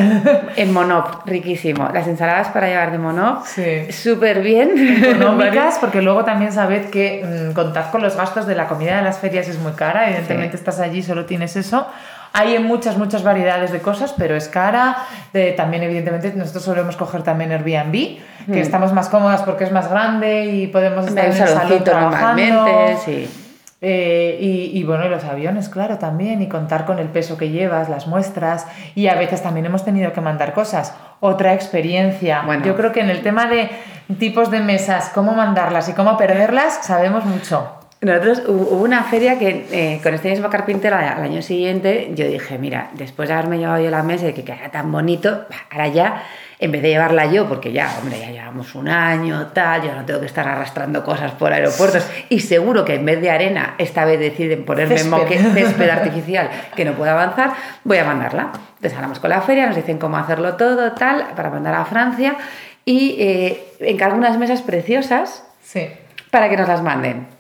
En 0.57 0.73
Monop, 0.97 1.26
riquísimo. 1.26 1.88
Las 1.93 2.07
ensaladas 2.07 2.49
para 2.49 2.69
llevar 2.69 2.91
de 2.93 2.99
Monop, 2.99 3.45
Sí. 3.47 3.91
súper 3.93 4.41
bien. 4.43 4.71
económicas, 5.05 5.79
porque 5.81 6.03
luego 6.03 6.25
también 6.25 6.53
sabed 6.53 6.91
que 6.91 7.25
mm, 7.50 7.53
contad 7.55 7.91
con 7.91 8.03
los 8.03 8.17
gastos 8.17 8.47
de 8.47 8.55
la 8.55 8.67
comida 8.67 8.97
de 8.97 9.03
las 9.03 9.19
ferias 9.19 9.49
es 9.49 9.59
muy 9.59 9.73
cara, 9.73 10.07
evidentemente 10.09 10.57
Sí. 10.57 10.61
estás 10.61 10.81
allí, 10.81 11.03
solo 11.03 11.25
tienes 11.26 11.57
eso. 11.57 11.87
Hay 12.33 12.59
muchas, 12.59 12.99
muchas 12.99 13.23
variedades 13.23 13.73
de 13.73 13.81
cosas, 13.81 14.12
pero 14.17 14.37
es 14.37 14.49
cara. 14.49 14.97
De- 15.33 15.53
también, 15.53 15.83
evidentemente, 15.85 16.33
nosotros 16.35 16.65
solemos 16.65 16.95
coger 16.97 17.23
también 17.23 17.50
Airbnb, 17.50 18.19
que 18.53 18.61
estamos 18.61 18.93
más 18.93 19.09
cómodas 19.09 19.43
porque 19.43 19.65
es 19.65 19.73
más 19.73 19.89
grande 19.91 20.45
y 20.45 20.67
podemos 20.67 21.06
estar 21.06 21.25
en 21.25 21.30
el 21.32 21.49
salón 21.49 21.82
trabajando. 21.85 22.43
normalmente, 22.43 22.97
sí. 23.04 23.43
Eh, 23.82 24.39
y, 24.41 24.78
y 24.78 24.84
bueno, 24.84 25.04
y 25.04 25.08
los 25.08 25.25
aviones, 25.25 25.69
claro, 25.69 25.99
también, 25.99 26.41
y 26.41 26.49
contar 26.49 26.86
con 26.86 26.99
el 26.99 27.08
peso 27.08 27.36
que 27.36 27.50
llevas, 27.50 27.89
las 27.89 28.06
muestras, 28.06 28.67
y 28.95 29.08
a 29.08 29.15
veces 29.15 29.43
también 29.43 29.67
hemos 29.67 29.84
tenido 29.84 30.12
que 30.12 30.21
mandar 30.21 30.54
cosas. 30.54 30.95
Otra 31.21 31.52
experiencia. 31.54 32.43
Bueno. 32.47 32.65
Yo 32.65 32.76
creo 32.76 32.93
que 32.93 33.00
en 33.00 33.10
el 33.10 33.23
tema 33.23 33.47
de 33.47 33.71
tipos 34.19 34.50
de 34.50 34.60
mesas, 34.60 35.10
cómo 35.15 35.34
mandarlas 35.34 35.89
y 35.89 35.93
cómo 35.93 36.17
perderlas, 36.17 36.80
sabemos 36.82 37.25
mucho. 37.25 37.75
Nosotros 38.02 38.43
hubo 38.47 38.82
una 38.82 39.04
feria 39.04 39.39
que 39.39 39.67
eh, 39.73 40.00
con 40.02 40.13
este 40.13 40.28
mismo 40.28 40.50
carpintero 40.50 40.97
al 40.97 41.23
año 41.23 41.41
siguiente 41.41 42.11
yo 42.15 42.26
dije, 42.28 42.59
mira, 42.59 42.91
después 42.93 43.28
de 43.28 43.35
haberme 43.35 43.59
llevado 43.59 43.82
yo 43.82 43.91
la 43.91 44.02
mesa 44.02 44.28
y 44.28 44.32
que 44.35 44.45
quedara 44.45 44.71
tan 44.71 44.93
bonito, 44.93 45.47
ahora 45.71 45.89
ya, 45.89 46.23
en 46.59 46.73
vez 46.73 46.82
de 46.82 46.91
llevarla 46.91 47.25
yo, 47.26 47.49
porque 47.49 47.73
ya, 47.73 47.91
hombre, 47.99 48.19
ya 48.21 48.30
llevamos 48.30 48.75
un 48.75 48.89
año, 48.89 49.47
tal, 49.54 49.82
yo 49.82 49.95
no 49.95 50.04
tengo 50.04 50.21
que 50.21 50.26
estar 50.26 50.47
arrastrando 50.47 51.02
cosas 51.02 51.32
por 51.32 51.54
aeropuertos 51.54 52.06
y 52.28 52.41
seguro 52.41 52.85
que 52.85 52.97
en 52.97 53.06
vez 53.06 53.19
de 53.23 53.30
arena, 53.30 53.75
esta 53.78 54.04
vez 54.04 54.21
deciden 54.21 54.67
ponerme 54.67 54.99
Césped. 54.99 55.11
moque, 55.11 55.39
césped 55.54 55.89
artificial 55.89 56.50
que 56.76 56.85
no 56.85 56.93
pueda 56.93 57.13
avanzar, 57.13 57.54
voy 57.82 57.97
a 57.97 58.04
mandarla. 58.04 58.50
Entonces 58.76 58.95
hablamos 58.95 59.21
con 59.21 59.30
la 59.30 59.41
feria, 59.41 59.67
nos 59.67 59.75
dicen 59.76 59.97
cómo 59.99 60.19
hacerlo 60.19 60.54
todo, 60.56 60.93
tal, 60.93 61.28
para 61.35 61.49
mandar 61.49 61.75
a 61.75 61.87
Francia 61.87 62.37
y 62.85 63.17
eh, 63.19 63.65
encargo 63.80 64.19
unas 64.19 64.37
mesas 64.39 64.61
preciosas 64.61 65.45
Sí. 65.63 65.89
para 66.30 66.50
que 66.50 66.59
nos 66.59 66.69
las 66.69 66.82
manden. 66.82 67.35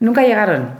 Nunca 0.00 0.22
llegaron. 0.22 0.70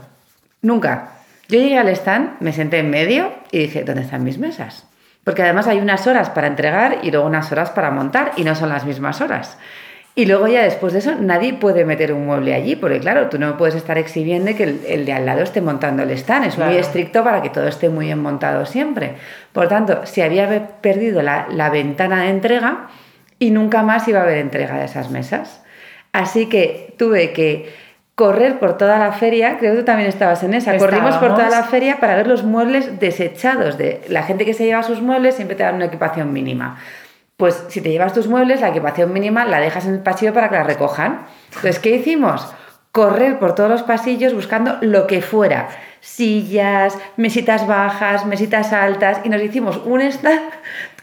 Nunca. 0.61 1.11
Yo 1.47 1.59
llegué 1.59 1.77
al 1.77 1.89
stand, 1.89 2.37
me 2.39 2.53
senté 2.53 2.79
en 2.79 2.89
medio 2.89 3.31
y 3.51 3.59
dije, 3.59 3.83
¿dónde 3.83 4.01
están 4.01 4.23
mis 4.23 4.37
mesas? 4.37 4.85
Porque 5.23 5.43
además 5.43 5.67
hay 5.67 5.79
unas 5.79 6.07
horas 6.07 6.29
para 6.29 6.47
entregar 6.47 6.99
y 7.03 7.11
luego 7.11 7.27
unas 7.27 7.51
horas 7.51 7.69
para 7.69 7.91
montar 7.91 8.31
y 8.37 8.43
no 8.43 8.55
son 8.55 8.69
las 8.69 8.85
mismas 8.85 9.21
horas. 9.21 9.57
Y 10.13 10.25
luego 10.25 10.47
ya 10.47 10.63
después 10.63 10.91
de 10.91 10.99
eso 10.99 11.15
nadie 11.15 11.53
puede 11.53 11.85
meter 11.85 12.11
un 12.13 12.25
mueble 12.25 12.53
allí, 12.53 12.75
porque 12.75 12.99
claro, 12.99 13.29
tú 13.29 13.37
no 13.37 13.57
puedes 13.57 13.75
estar 13.75 13.97
exhibiendo 13.97 14.53
que 14.55 14.63
el, 14.63 14.81
el 14.87 15.05
de 15.05 15.13
al 15.13 15.25
lado 15.25 15.41
esté 15.41 15.61
montando 15.61 16.03
el 16.03 16.11
stand. 16.11 16.45
Es 16.45 16.57
muy 16.57 16.75
estricto 16.75 17.23
para 17.23 17.41
que 17.41 17.49
todo 17.49 17.67
esté 17.67 17.89
muy 17.89 18.07
bien 18.07 18.19
montado 18.19 18.65
siempre. 18.65 19.15
Por 19.53 19.67
tanto, 19.67 20.05
se 20.05 20.23
había 20.23 20.67
perdido 20.81 21.21
la, 21.21 21.47
la 21.49 21.69
ventana 21.69 22.23
de 22.23 22.29
entrega 22.29 22.89
y 23.39 23.51
nunca 23.51 23.83
más 23.83 24.07
iba 24.07 24.19
a 24.19 24.23
haber 24.23 24.39
entrega 24.39 24.77
de 24.77 24.85
esas 24.85 25.11
mesas. 25.11 25.61
Así 26.11 26.47
que 26.47 26.93
tuve 26.97 27.31
que 27.31 27.73
correr 28.15 28.59
por 28.59 28.77
toda 28.77 28.99
la 28.99 29.11
feria, 29.13 29.57
creo 29.57 29.73
que 29.73 29.79
tú 29.79 29.85
también 29.85 30.09
estabas 30.09 30.43
en 30.43 30.53
esa, 30.53 30.77
corrimos 30.77 31.15
por 31.17 31.33
toda 31.35 31.49
la 31.49 31.63
feria 31.63 31.99
para 31.99 32.15
ver 32.15 32.27
los 32.27 32.43
muebles 32.43 32.99
desechados. 32.99 33.77
De 33.77 34.01
la 34.09 34.23
gente 34.23 34.45
que 34.45 34.53
se 34.53 34.65
lleva 34.65 34.83
sus 34.83 35.01
muebles 35.01 35.35
siempre 35.35 35.55
te 35.55 35.63
dan 35.63 35.75
una 35.75 35.85
equipación 35.85 36.31
mínima. 36.33 36.77
Pues 37.37 37.65
si 37.69 37.81
te 37.81 37.89
llevas 37.89 38.13
tus 38.13 38.27
muebles, 38.27 38.61
la 38.61 38.69
equipación 38.69 39.11
mínima 39.11 39.45
la 39.45 39.59
dejas 39.59 39.85
en 39.85 39.95
el 39.95 39.99
pasillo 40.01 40.33
para 40.33 40.49
que 40.49 40.55
la 40.55 40.63
recojan. 40.63 41.25
Entonces, 41.47 41.79
¿qué 41.79 41.95
hicimos? 41.95 42.53
Correr 42.91 43.39
por 43.39 43.55
todos 43.55 43.69
los 43.69 43.83
pasillos 43.83 44.35
buscando 44.35 44.77
lo 44.81 45.07
que 45.07 45.23
fuera. 45.23 45.69
Sillas, 46.01 46.99
mesitas 47.17 47.65
bajas, 47.65 48.25
mesitas 48.27 48.73
altas. 48.73 49.21
Y 49.23 49.29
nos 49.29 49.41
hicimos 49.41 49.81
un 49.85 50.01
stand 50.01 50.51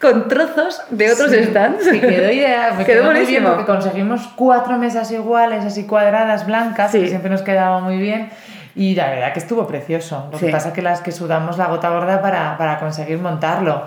con 0.01 0.29
trozos 0.29 0.83
de 0.91 1.13
otros 1.13 1.31
Sí, 1.31 1.45
stands. 1.45 1.85
Sí, 1.85 2.01
quedó 2.01 2.31
idea, 2.31 2.73
me 2.77 2.85
Quedó 2.87 3.03
quedó, 3.03 3.13
muy 3.13 3.27
bien 3.27 3.45
porque 3.45 3.65
conseguimos 3.65 4.29
cuatro 4.37 4.79
mesas 4.79 5.11
iguales, 5.11 5.65
así 5.65 5.87
cuadradas, 5.87 6.47
blancas, 6.47 6.93
Sí. 6.93 7.01
que 7.01 7.09
siempre 7.09 7.31
nos 7.31 7.43
quedaba 7.43 7.81
muy 7.81 7.99
bien. 7.99 8.31
Y 8.77 8.95
la 8.95 9.11
verdad 9.11 9.33
que 9.33 9.41
estuvo 9.41 9.67
precioso. 9.67 10.29
Lo 10.31 10.39
Sí. 10.39 10.47
que 10.47 10.53
pasa 10.53 10.69
es 10.69 10.75
que 10.75 10.83
las 10.83 11.01
que 11.01 11.11
sudamos 11.11 11.59
la 11.59 11.67
gota 11.67 11.89
gorda 11.91 12.23
para, 12.23 12.57
para 12.57 12.79
conseguir 12.79 13.19
montarlo. 13.19 13.83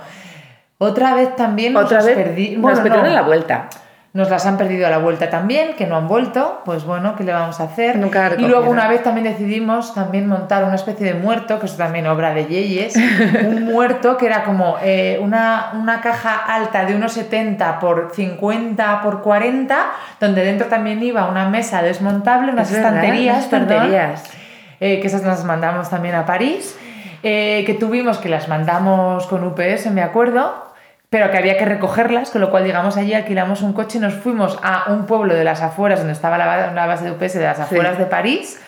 Otra 0.80 1.13
vez 1.13 1.36
también 1.36 1.74
nos 1.74 1.86
Otra 1.86 1.97
las 1.97 2.08
vez 2.08 2.15
perdí. 2.17 2.50
nos 2.54 2.62
bueno, 2.62 2.84
perdieron 2.84 3.08
no, 3.10 3.13
la 3.15 3.21
vuelta. 3.21 3.67
Nos 4.13 4.30
las 4.30 4.45
han 4.45 4.58
perdido 4.58 4.88
a 4.88 4.89
la 4.89 4.97
vuelta 4.97 5.30
también, 5.30 5.74
que 5.78 5.88
no 5.88 5.95
han 5.95 6.10
vuelto. 6.10 6.62
Pues 6.65 6.84
bueno, 6.84 7.15
¿qué 7.15 7.24
le 7.24 7.32
vamos 7.32 7.62
a 7.62 7.63
hacer? 7.63 7.97
Nunca 7.97 8.34
y 8.38 8.41
luego 8.41 8.69
una 8.69 8.89
vez 8.89 9.04
también 9.04 9.24
decidimos 9.24 9.93
también 9.93 10.28
montar 10.28 10.65
una 10.65 10.76
especie 10.76 11.06
de 11.06 11.13
muerto, 11.13 11.60
que 11.60 11.65
es 11.65 11.78
también 11.78 12.08
obra 12.08 12.34
de 12.34 12.45
Yeyes, 12.45 12.95
un 13.45 13.63
muerto 13.63 14.17
que 14.17 14.26
era 14.26 14.43
como 14.43 14.76
eh, 14.84 15.17
una, 15.21 15.71
una 15.76 16.02
caja 16.02 16.36
alta 16.36 16.84
de 16.86 16.95
unos 16.95 17.13
70 17.13 17.80
por 17.80 18.12
50 18.13 19.02
por 19.02 19.21
40, 19.21 19.78
donde 20.19 20.43
dentro 20.43 20.67
también 20.67 21.02
iba 21.02 21.30
una 21.30 21.47
mesa 21.47 21.82
desmontable, 21.82 22.52
unas 22.52 22.69
Es 22.69 22.76
verdad, 22.76 22.95
estanterías, 22.95 23.45
perdón, 23.45 23.71
estanterías. 23.71 24.24
eh, 24.82 25.00
que 25.00 25.08
esas 25.08 25.24
las 25.24 25.45
mandamos 25.45 25.89
también 25.89 26.15
a 26.15 26.26
París, 26.26 26.78
eh, 27.24 27.63
que 27.65 27.76
tuvimos 27.76 28.17
que 28.17 28.28
las 28.28 28.50
mandamos 28.50 29.26
con 29.28 29.45
UPS, 29.45 29.89
me 29.91 30.02
acuerdo, 30.02 30.70
pero 31.12 31.30
que 31.30 31.38
había 31.38 31.58
que 31.58 31.65
recogerlas, 31.65 32.32
con 32.32 32.39
lo 32.39 32.50
cual 32.50 32.63
llegamos 32.63 32.95
allí, 32.95 33.13
alquilamos 33.13 33.62
un 33.63 33.74
coche 33.74 33.97
y 33.97 34.02
nos 34.02 34.13
fuimos 34.13 34.58
a 34.63 34.86
un 34.93 35.06
pueblo 35.06 35.36
de 35.36 35.43
las 35.43 35.62
afueras, 35.62 36.00
donde 36.00 36.13
estaba 36.13 36.38
la, 36.38 36.71
la 36.71 36.86
base 36.88 37.04
de 37.04 37.12
UPS 37.12 37.34
de 37.34 37.43
las 37.43 37.60
afueras 37.60 37.97
de 37.97 38.06
París, 38.06 38.62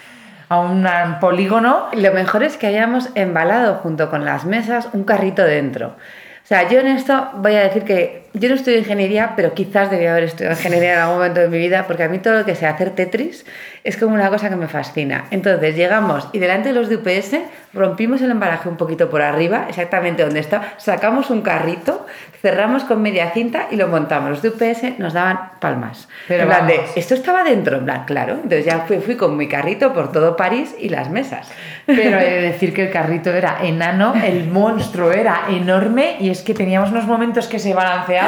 a 0.49 0.60
un 0.60 0.86
polígono. 1.21 1.88
Lo 1.93 2.12
mejor 2.12 2.43
es 2.43 2.58
que 2.58 2.67
hayamos 2.67 3.12
embalado 3.15 3.75
junto 3.75 4.10
con 4.10 4.25
las 4.25 4.43
mesas 4.43 4.89
un 4.91 5.06
carrito 5.06 5.41
dentro. 5.41 5.95
O 6.43 6.45
sea, 6.45 6.67
yo 6.67 6.82
en 6.82 6.88
esto 6.88 7.29
voy 7.36 7.56
a 7.56 7.62
decir 7.62 7.86
que 7.86 8.22
yo 8.34 8.50
no 8.50 8.56
estudio 8.56 8.80
ingeniería, 8.80 9.34
pero 9.36 9.54
quizás 9.54 9.91
debía 9.91 10.12
haber 10.12 10.24
estudiado 10.24 10.56
ingeniería 10.56 10.93
en 10.93 11.00
algún 11.00 11.17
momento 11.17 11.41
de 11.41 11.50
mi 11.50 11.60
vida, 11.60 11.86
porque 11.86 12.04
a 12.04 12.10
mí 12.10 12.17
todo 12.17 12.39
lo 12.39 12.46
que 12.46 12.56
sea 12.56 12.72
hacer 12.72 12.91
Tetris 12.91 13.46
es 13.84 13.98
como 13.98 14.15
una 14.15 14.30
cosa 14.30 14.50
que 14.50 14.56
me 14.56 14.67
fascina. 14.67 15.26
Entonces 15.30 15.76
llegamos 15.76 16.28
y 16.34 16.39
delante 16.39 16.69
de 16.69 16.76
los 16.76 16.89
de 16.89 16.96
UPS 16.96 17.38
rompimos 17.74 18.22
el 18.22 18.32
embalaje 18.32 18.69
un 18.69 18.78
poquito 18.78 19.10
por 19.10 19.22
arriba, 19.22 19.65
exactamente 19.69 20.24
donde 20.24 20.39
está, 20.39 20.74
sacamos 20.78 21.30
un 21.30 21.41
carrito, 21.41 22.06
cerramos 22.41 22.84
con 22.84 23.02
media 23.02 23.32
cinta 23.32 23.67
y 23.72 23.76
lo 23.76 23.88
montamos. 23.88 24.30
Los 24.30 24.41
de 24.41 24.50
UPS 24.50 25.00
nos 25.00 25.13
daban 25.13 25.52
palmas. 25.60 26.08
Pero 26.28 26.43
en 26.43 26.50
plan 26.50 26.67
de, 26.67 26.82
esto 26.96 27.13
estaba 27.13 27.43
dentro, 27.43 27.78
en 27.78 27.86
plan, 27.86 28.06
claro. 28.06 28.34
Entonces 28.34 28.65
ya 28.65 28.80
fui, 28.82 28.98
fui 28.98 29.15
con 29.15 29.38
mi 29.38 29.48
carrito 29.48 29.93
por 29.93 30.12
todo 30.12 30.36
París 30.36 30.76
y 30.80 30.89
las 30.89 31.10
mesas. 31.10 31.52
Pero 31.86 32.19
he 32.19 32.30
de 32.30 32.41
decir 32.52 32.74
que 32.74 32.86
el 32.86 32.91
carrito 32.91 33.32
era 33.32 33.58
enano, 33.63 34.13
el 34.24 34.48
monstruo 34.48 35.12
era 35.12 35.46
enorme 35.50 36.17
y 36.19 36.30
es 36.30 36.41
que 36.41 36.54
teníamos 36.54 36.91
unos 36.91 37.06
momentos 37.06 37.48
que 37.48 37.60
se 37.60 37.69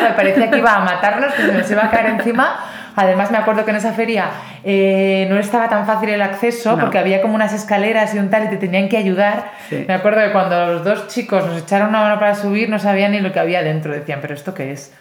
me 0.01 0.12
parecía 0.12 0.49
que 0.49 0.58
iba 0.58 0.75
a 0.75 0.79
matarnos, 0.79 1.34
que 1.34 1.41
se 1.43 1.51
nos 1.51 1.69
iba 1.71 1.86
a 1.86 1.89
caer 1.89 2.08
encima 2.08 2.58
Además, 2.95 3.29
me 3.29 3.38
acuerdo 3.38 3.65
que 3.65 3.71
en 3.71 3.77
esa 3.77 3.91
feria 3.91 4.29
eh, 4.63 5.27
no 5.29 5.38
estaba 5.38 5.67
tan 5.67 5.86
fácil 5.86 6.10
el 6.10 6.21
acceso 6.21 6.77
porque 6.79 6.97
había 6.97 7.21
como 7.21 7.36
unas 7.36 7.53
escaleras 7.53 8.15
y 8.15 8.19
un 8.19 8.29
tal 8.29 8.45
y 8.45 8.47
te 8.47 8.58
tenían 8.58 8.88
que 8.88 8.97
ayudar. 8.97 9.51
Me 9.69 9.93
acuerdo 9.93 10.21
que 10.21 10.31
cuando 10.31 10.65
los 10.67 10.84
dos 10.84 11.08
chicos 11.08 11.45
nos 11.45 11.62
echaron 11.62 11.89
una 11.89 12.01
mano 12.01 12.19
para 12.19 12.36
subir 12.36 12.69
no 12.69 12.79
sabían 12.79 13.12
ni 13.12 13.19
lo 13.19 13.34
que 13.34 13.39
había 13.39 13.63
dentro. 13.63 13.93
Decían, 13.93 14.19
¿pero 14.21 14.34
esto 14.34 14.53
qué 14.53 14.71
es? 14.71 14.93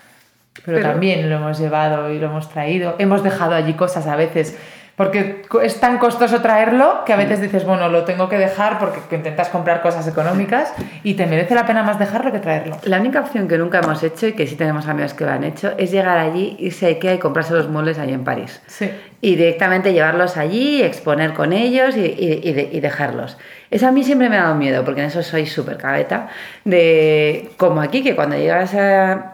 Pero, 0.65 0.79
Pero 0.79 0.89
también 0.89 1.29
lo 1.29 1.37
hemos 1.37 1.59
llevado 1.59 2.11
y 2.11 2.19
lo 2.19 2.27
hemos 2.27 2.49
traído. 2.49 2.97
Hemos 2.99 3.23
dejado 3.23 3.55
allí 3.55 3.75
cosas 3.75 4.07
a 4.07 4.17
veces 4.17 4.59
porque 4.97 5.43
es 5.63 5.81
tan 5.81 5.99
costoso 5.99 6.41
traerlo 6.41 7.05
que 7.05 7.13
a 7.13 7.17
veces 7.17 7.41
dices, 7.41 7.65
bueno, 7.65 7.89
lo 7.89 8.05
tengo 8.05 8.29
que 8.29 8.39
dejar 8.39 8.79
porque 8.79 9.01
intentas 9.15 9.49
comprar 9.49 9.83
cosas 9.83 10.07
económicas 10.07 10.73
y 11.03 11.15
te 11.15 11.27
merece 11.27 11.55
la 11.55 11.67
pena 11.67 11.83
más 11.83 11.99
dejarlo 11.99 12.31
que 12.31 12.39
traerlo. 12.39 12.79
La 12.85 13.01
única 13.01 13.21
opción 13.21 13.49
que 13.49 13.59
nunca 13.59 13.81
hemos 13.81 14.03
hecho 14.05 14.29
y 14.29 14.35
que 14.35 14.47
sí 14.47 14.55
tenemos 14.55 14.87
amigos 14.87 15.15
que 15.15 15.25
lo 15.25 15.33
han 15.33 15.43
hecho 15.43 15.73
es 15.79 15.91
llegar 15.91 16.19
allí, 16.19 16.57
irse 16.61 16.87
a 16.87 16.89
Ikea 16.91 17.15
y 17.15 17.19
comprarse 17.19 17.55
los 17.55 17.69
muebles 17.69 17.99
allí 17.99 18.13
en 18.13 18.23
París. 18.23 18.63
Sí. 18.67 18.89
Y 19.21 19.35
directamente 19.37 19.93
llevarlos 19.93 20.37
allí, 20.37 20.83
exponer 20.83 21.33
con 21.33 21.53
ellos 21.53 21.97
y, 21.97 22.01
y, 22.01 22.81
dejarlos. 22.81 23.39
Eso 23.71 23.89
a 23.89 23.91
mí 23.91 24.05
siempre 24.05 24.29
me 24.29 24.37
ha 24.37 24.43
dado 24.45 24.55
miedo 24.55 24.85
porque 24.85 25.01
en 25.01 25.07
eso 25.07 25.23
soy 25.23 25.47
súper 25.47 25.79
cabeta. 25.79 26.29
De 26.65 27.51
como 27.57 27.81
aquí, 27.81 28.03
que 28.03 28.15
cuando 28.15 28.37
llegas 28.37 28.75
a 28.75 29.34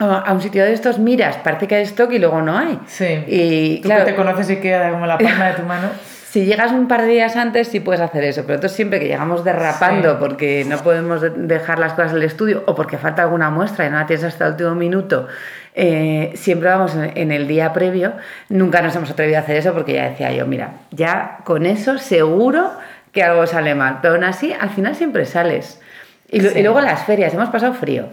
a 0.00 0.32
un 0.32 0.40
sitio 0.40 0.64
de 0.64 0.72
estos 0.72 0.98
miras, 0.98 1.36
parece 1.36 1.68
que 1.68 1.76
hay 1.76 1.82
stock 1.84 2.10
y 2.12 2.18
luego 2.18 2.42
no 2.42 2.58
hay. 2.58 2.78
Sí. 2.86 3.24
Y 3.26 3.76
Tú 3.80 3.88
claro, 3.88 4.04
que 4.04 4.10
te 4.10 4.16
conoces 4.16 4.50
y 4.50 4.56
queda 4.56 4.90
como 4.90 5.06
la 5.06 5.18
palma 5.18 5.48
de 5.48 5.54
tu 5.54 5.62
mano. 5.62 5.88
Si 6.34 6.46
llegas 6.46 6.72
un 6.72 6.88
par 6.88 7.02
de 7.02 7.06
días 7.10 7.36
antes 7.36 7.68
sí 7.68 7.78
puedes 7.78 8.00
hacer 8.00 8.24
eso, 8.24 8.42
pero 8.42 8.54
entonces 8.54 8.74
siempre 8.74 8.98
que 8.98 9.06
llegamos 9.06 9.44
derrapando 9.44 10.18
porque 10.18 10.64
no 10.68 10.78
podemos 10.78 11.22
dejar 11.36 11.78
las 11.78 11.92
cosas 11.92 12.10
en 12.10 12.16
el 12.16 12.22
estudio 12.24 12.64
o 12.66 12.74
porque 12.74 12.98
falta 12.98 13.22
alguna 13.22 13.50
muestra 13.50 13.86
y 13.86 13.90
no 13.90 13.98
la 13.98 14.06
tienes 14.06 14.24
hasta 14.24 14.46
el 14.46 14.50
último 14.54 14.74
minuto, 14.74 15.28
eh, 15.76 16.32
siempre 16.34 16.70
vamos 16.70 16.96
en 16.96 17.30
el 17.30 17.46
día 17.46 17.72
previo. 17.72 18.14
Nunca 18.48 18.82
nos 18.82 18.96
hemos 18.96 19.12
atrevido 19.12 19.38
a 19.38 19.42
hacer 19.42 19.58
eso 19.58 19.74
porque 19.74 19.92
ya 19.92 20.08
decía 20.08 20.32
yo, 20.32 20.44
mira, 20.44 20.72
ya 20.90 21.38
con 21.44 21.66
eso 21.66 21.98
seguro 21.98 22.72
que 23.12 23.22
algo 23.22 23.46
sale 23.46 23.76
mal, 23.76 24.00
pero 24.02 24.14
aún 24.14 24.24
así 24.24 24.52
al 24.52 24.70
final 24.70 24.96
siempre 24.96 25.26
sales. 25.26 25.80
Y, 26.28 26.44
y 26.44 26.62
luego 26.64 26.80
las 26.80 27.04
ferias, 27.04 27.32
hemos 27.32 27.50
pasado 27.50 27.74
frío, 27.74 28.08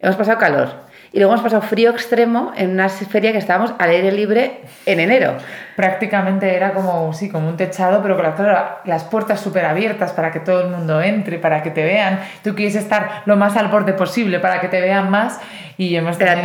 hemos 0.00 0.16
pasado 0.16 0.38
calor 0.38 0.86
y 1.16 1.18
luego 1.18 1.32
hemos 1.32 1.44
pasado 1.44 1.62
frío 1.62 1.92
extremo 1.92 2.52
en 2.58 2.72
una 2.72 2.90
feria 2.90 3.32
que 3.32 3.38
estábamos 3.38 3.72
al 3.78 3.88
aire 3.88 4.12
libre 4.12 4.60
en 4.84 5.00
enero. 5.00 5.32
Prácticamente 5.74 6.54
era 6.54 6.74
como, 6.74 7.10
sí, 7.14 7.30
como 7.30 7.48
un 7.48 7.56
techado, 7.56 8.02
pero 8.02 8.18
con 8.18 8.46
las 8.84 9.04
puertas 9.04 9.40
súper 9.40 9.64
abiertas 9.64 10.12
para 10.12 10.30
que 10.30 10.40
todo 10.40 10.60
el 10.60 10.68
mundo 10.68 11.00
entre, 11.00 11.38
para 11.38 11.62
que 11.62 11.70
te 11.70 11.82
vean. 11.84 12.20
Tú 12.44 12.54
quieres 12.54 12.74
estar 12.74 13.22
lo 13.24 13.34
más 13.36 13.56
al 13.56 13.68
borde 13.68 13.94
posible 13.94 14.40
para 14.40 14.60
que 14.60 14.68
te 14.68 14.78
vean 14.78 15.10
más 15.10 15.40
y 15.78 15.96
hemos 15.96 16.18
tenido 16.18 16.36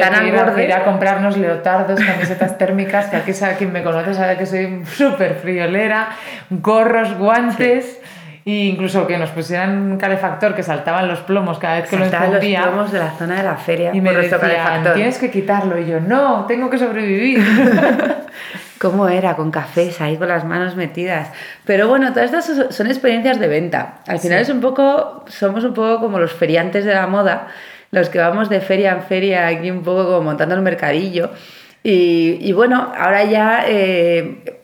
que 0.55 0.63
ir, 0.63 0.71
a, 0.71 0.86
comprarnos 0.86 1.36
leotardos, 1.36 1.99
camisetas 1.99 2.57
térmicas, 2.57 3.07
que 3.07 3.17
aquí 3.17 3.34
sabe 3.34 3.55
quien 3.55 3.73
me 3.73 3.84
conoce 3.84 4.13
sabe 4.13 4.38
que 4.38 4.45
soy 4.45 4.86
súper 4.86 5.36
friolera, 5.36 6.12
gorros, 6.49 7.17
guantes 7.17 7.99
incluso 8.45 9.06
que 9.06 9.17
nos 9.17 9.30
pusieran 9.30 9.91
un 9.91 9.97
calefactor 9.97 10.56
que 10.56 10.63
saltaban 10.63 11.08
los 11.08 11.19
plomos 11.19 11.60
cada 11.60 11.82
vez 11.82 11.89
que 11.89 11.97
lo 11.97 12.06
encendía. 12.06 12.62
los 12.62 12.69
plomos 12.69 12.91
de 12.91 12.99
la 12.99 13.12
zona 13.12 13.38
de 13.38 13.43
la 13.43 13.56
feria 13.56 13.91
y 13.93 14.01
me 14.01 14.12
decían, 14.13 14.84
tienes 14.95 15.17
que 15.17 15.30
quitarlo. 15.30 15.77
Y 15.80 15.86
yo, 15.86 15.99
no, 15.99 16.45
tengo 16.45 16.69
que 16.69 16.77
sobrevivir. 16.77 17.43
¿Cómo 18.80 19.08
era? 19.08 19.36
Con 19.36 19.51
cafés 19.51 20.01
ahí 20.01 20.17
con 20.17 20.27
las 20.27 20.43
manos 20.43 20.75
metidas. 20.75 21.32
Pero 21.65 21.88
bueno, 21.88 22.13
todas 22.13 22.34
estas 22.34 22.75
son 22.75 22.88
experiencias 22.88 23.39
de 23.39 23.47
venta. 23.47 23.99
Al 24.08 24.19
final 24.19 24.39
es 24.39 24.49
un 24.49 24.60
poco, 24.60 25.23
somos 25.27 25.63
un 25.63 25.73
poco 25.73 25.99
como 25.99 26.19
los 26.19 26.34
feriantes 26.34 26.86
de 26.86 26.93
la 26.93 27.06
moda, 27.08 27.47
los 27.91 28.10
que 28.10 28.17
vamos 28.17 28.49
de 28.49 28.60
feria 28.60 28.91
en 28.93 29.04
feria 29.04 29.47
aquí 29.47 29.69
un 29.69 29.84
poco 29.84 30.06
como 30.06 30.21
montando 30.21 30.56
el 30.56 30.62
mercadillo. 30.62 31.30
Y, 31.84 32.38
y 32.41 32.51
bueno, 32.54 32.91
ahora 32.97 33.23
ya... 33.23 33.65
Eh, 33.67 34.58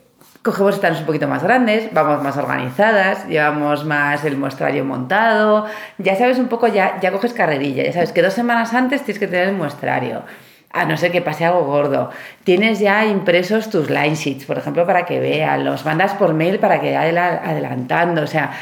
cogemos 0.48 0.76
stands 0.76 1.00
un 1.00 1.06
poquito 1.06 1.28
más 1.28 1.42
grandes, 1.42 1.92
vamos 1.92 2.22
más 2.22 2.36
organizadas, 2.38 3.28
llevamos 3.28 3.84
más 3.84 4.24
el 4.24 4.38
muestrario 4.38 4.82
montado, 4.82 5.66
ya 5.98 6.16
sabes 6.16 6.38
un 6.38 6.48
poco, 6.48 6.68
ya, 6.68 6.98
ya 7.00 7.12
coges 7.12 7.34
carrerilla, 7.34 7.84
ya 7.84 7.92
sabes 7.92 8.12
que 8.12 8.22
dos 8.22 8.32
semanas 8.32 8.72
antes 8.72 9.02
tienes 9.02 9.18
que 9.18 9.26
tener 9.26 9.48
el 9.48 9.54
muestrario, 9.54 10.22
a 10.72 10.86
no 10.86 10.96
ser 10.96 11.12
que 11.12 11.20
pase 11.20 11.44
algo 11.44 11.64
gordo. 11.64 12.10
Tienes 12.44 12.78
ya 12.78 13.04
impresos 13.04 13.68
tus 13.68 13.90
line 13.90 14.14
sheets, 14.14 14.46
por 14.46 14.56
ejemplo, 14.56 14.86
para 14.86 15.04
que 15.04 15.20
vean, 15.20 15.66
los 15.66 15.84
mandas 15.84 16.14
por 16.14 16.32
mail 16.32 16.58
para 16.58 16.80
que 16.80 16.94
vaya 16.96 17.42
adelantando, 17.44 18.22
o 18.22 18.26
sea, 18.26 18.52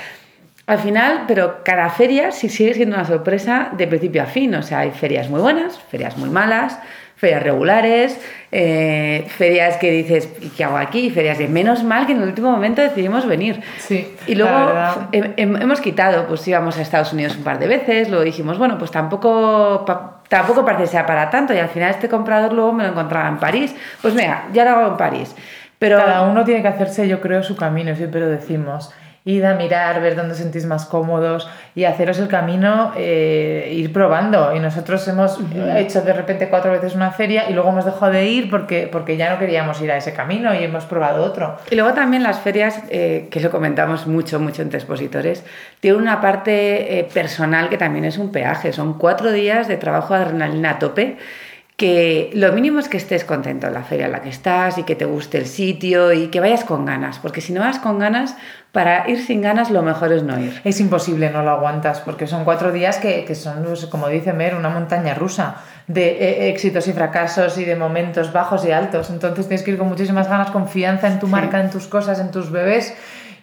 al 0.66 0.78
final, 0.80 1.26
pero 1.28 1.62
cada 1.62 1.88
feria 1.90 2.32
sí 2.32 2.48
sigue 2.48 2.74
siendo 2.74 2.96
una 2.96 3.04
sorpresa 3.04 3.70
de 3.76 3.86
principio 3.86 4.24
a 4.24 4.26
fin, 4.26 4.52
o 4.56 4.62
sea, 4.62 4.80
hay 4.80 4.90
ferias 4.90 5.30
muy 5.30 5.40
buenas, 5.40 5.78
ferias 5.78 6.16
muy 6.16 6.28
malas, 6.28 6.80
ferias 7.16 7.42
regulares, 7.42 8.20
eh, 8.52 9.26
ferias 9.28 9.78
que 9.78 9.90
dices, 9.90 10.28
¿qué 10.56 10.64
hago 10.64 10.76
aquí? 10.76 11.10
Ferias 11.10 11.38
de 11.38 11.48
menos 11.48 11.82
mal 11.82 12.06
que 12.06 12.12
en 12.12 12.22
el 12.22 12.28
último 12.28 12.50
momento 12.50 12.82
decidimos 12.82 13.26
venir. 13.26 13.62
Sí, 13.78 14.14
y 14.26 14.34
luego 14.34 14.72
hemos 15.12 15.80
quitado, 15.80 16.26
pues 16.26 16.46
íbamos 16.46 16.76
a 16.78 16.82
Estados 16.82 17.12
Unidos 17.14 17.36
un 17.36 17.42
par 17.42 17.58
de 17.58 17.68
veces, 17.68 18.10
luego 18.10 18.22
dijimos, 18.22 18.58
bueno, 18.58 18.76
pues 18.78 18.90
tampoco, 18.90 19.84
tampoco 20.28 20.64
parece 20.64 20.84
que 20.84 20.88
sea 20.90 21.06
para 21.06 21.30
tanto 21.30 21.54
y 21.54 21.58
al 21.58 21.70
final 21.70 21.90
este 21.90 22.08
comprador 22.08 22.52
luego 22.52 22.72
me 22.72 22.84
lo 22.84 22.90
encontraba 22.90 23.28
en 23.28 23.38
París. 23.38 23.74
Pues 24.02 24.14
mira, 24.14 24.48
ya 24.52 24.64
lo 24.64 24.70
hago 24.70 24.90
en 24.92 24.96
París. 24.96 25.34
Pero... 25.78 25.98
Cada 25.98 26.22
uno 26.22 26.44
tiene 26.44 26.62
que 26.62 26.68
hacerse, 26.68 27.08
yo 27.08 27.20
creo, 27.20 27.42
su 27.42 27.56
camino, 27.56 27.94
siempre 27.96 28.20
lo 28.20 28.28
decimos 28.28 28.92
id 29.26 29.42
a 29.42 29.54
mirar, 29.54 30.00
ver 30.00 30.14
dónde 30.14 30.32
os 30.32 30.38
sentís 30.38 30.66
más 30.66 30.86
cómodos 30.86 31.48
y 31.74 31.82
haceros 31.82 32.20
el 32.20 32.28
camino, 32.28 32.92
eh, 32.96 33.72
ir 33.74 33.92
probando. 33.92 34.54
Y 34.54 34.60
nosotros 34.60 35.06
hemos 35.08 35.40
hecho 35.76 36.02
de 36.02 36.12
repente 36.12 36.48
cuatro 36.48 36.70
veces 36.70 36.94
una 36.94 37.10
feria 37.10 37.50
y 37.50 37.52
luego 37.52 37.70
hemos 37.70 37.84
dejado 37.84 38.12
de 38.12 38.24
ir 38.24 38.48
porque, 38.48 38.88
porque 38.90 39.16
ya 39.16 39.28
no 39.28 39.40
queríamos 39.40 39.80
ir 39.82 39.90
a 39.90 39.96
ese 39.96 40.12
camino 40.12 40.54
y 40.54 40.62
hemos 40.62 40.84
probado 40.84 41.24
otro. 41.24 41.56
Y 41.68 41.74
luego 41.74 41.92
también 41.92 42.22
las 42.22 42.38
ferias, 42.38 42.80
eh, 42.88 43.26
que 43.28 43.40
lo 43.40 43.50
comentamos 43.50 44.06
mucho, 44.06 44.38
mucho 44.38 44.62
entre 44.62 44.78
expositores, 44.78 45.44
tienen 45.80 46.00
una 46.00 46.20
parte 46.20 47.00
eh, 47.00 47.04
personal 47.12 47.68
que 47.68 47.78
también 47.78 48.04
es 48.04 48.18
un 48.18 48.30
peaje. 48.30 48.72
Son 48.72 48.94
cuatro 48.96 49.32
días 49.32 49.66
de 49.66 49.76
trabajo 49.76 50.14
de 50.14 50.20
adrenalina 50.20 50.70
a 50.70 50.78
tope 50.78 51.16
que 51.76 52.30
lo 52.32 52.52
mínimo 52.52 52.78
es 52.78 52.88
que 52.88 52.96
estés 52.96 53.24
contento 53.24 53.66
en 53.66 53.74
la 53.74 53.82
feria 53.82 54.06
en 54.06 54.12
la 54.12 54.22
que 54.22 54.30
estás 54.30 54.78
y 54.78 54.84
que 54.84 54.94
te 54.94 55.04
guste 55.04 55.36
el 55.36 55.46
sitio 55.46 56.10
y 56.12 56.28
que 56.28 56.40
vayas 56.40 56.64
con 56.64 56.86
ganas, 56.86 57.18
porque 57.18 57.42
si 57.42 57.52
no 57.52 57.60
vas 57.60 57.78
con 57.78 57.98
ganas, 57.98 58.34
para 58.72 59.08
ir 59.10 59.22
sin 59.22 59.42
ganas 59.42 59.70
lo 59.70 59.82
mejor 59.82 60.10
es 60.12 60.22
no 60.22 60.40
ir. 60.40 60.58
Es 60.64 60.80
imposible, 60.80 61.28
no 61.28 61.42
lo 61.42 61.50
aguantas, 61.50 62.00
porque 62.00 62.26
son 62.26 62.44
cuatro 62.44 62.72
días 62.72 62.96
que, 62.96 63.26
que 63.26 63.34
son, 63.34 63.62
pues, 63.64 63.84
como 63.86 64.08
dice 64.08 64.32
Mer, 64.32 64.54
una 64.54 64.70
montaña 64.70 65.12
rusa 65.12 65.56
de 65.86 66.08
eh, 66.08 66.48
éxitos 66.48 66.88
y 66.88 66.94
fracasos 66.94 67.58
y 67.58 67.64
de 67.66 67.76
momentos 67.76 68.32
bajos 68.32 68.64
y 68.64 68.72
altos. 68.72 69.10
Entonces 69.10 69.46
tienes 69.46 69.62
que 69.62 69.72
ir 69.72 69.78
con 69.78 69.88
muchísimas 69.88 70.28
ganas, 70.30 70.50
confianza 70.50 71.08
en 71.08 71.18
tu 71.18 71.26
marca, 71.26 71.60
en 71.60 71.70
tus 71.70 71.86
cosas, 71.86 72.20
en 72.20 72.30
tus 72.30 72.50
bebés 72.50 72.94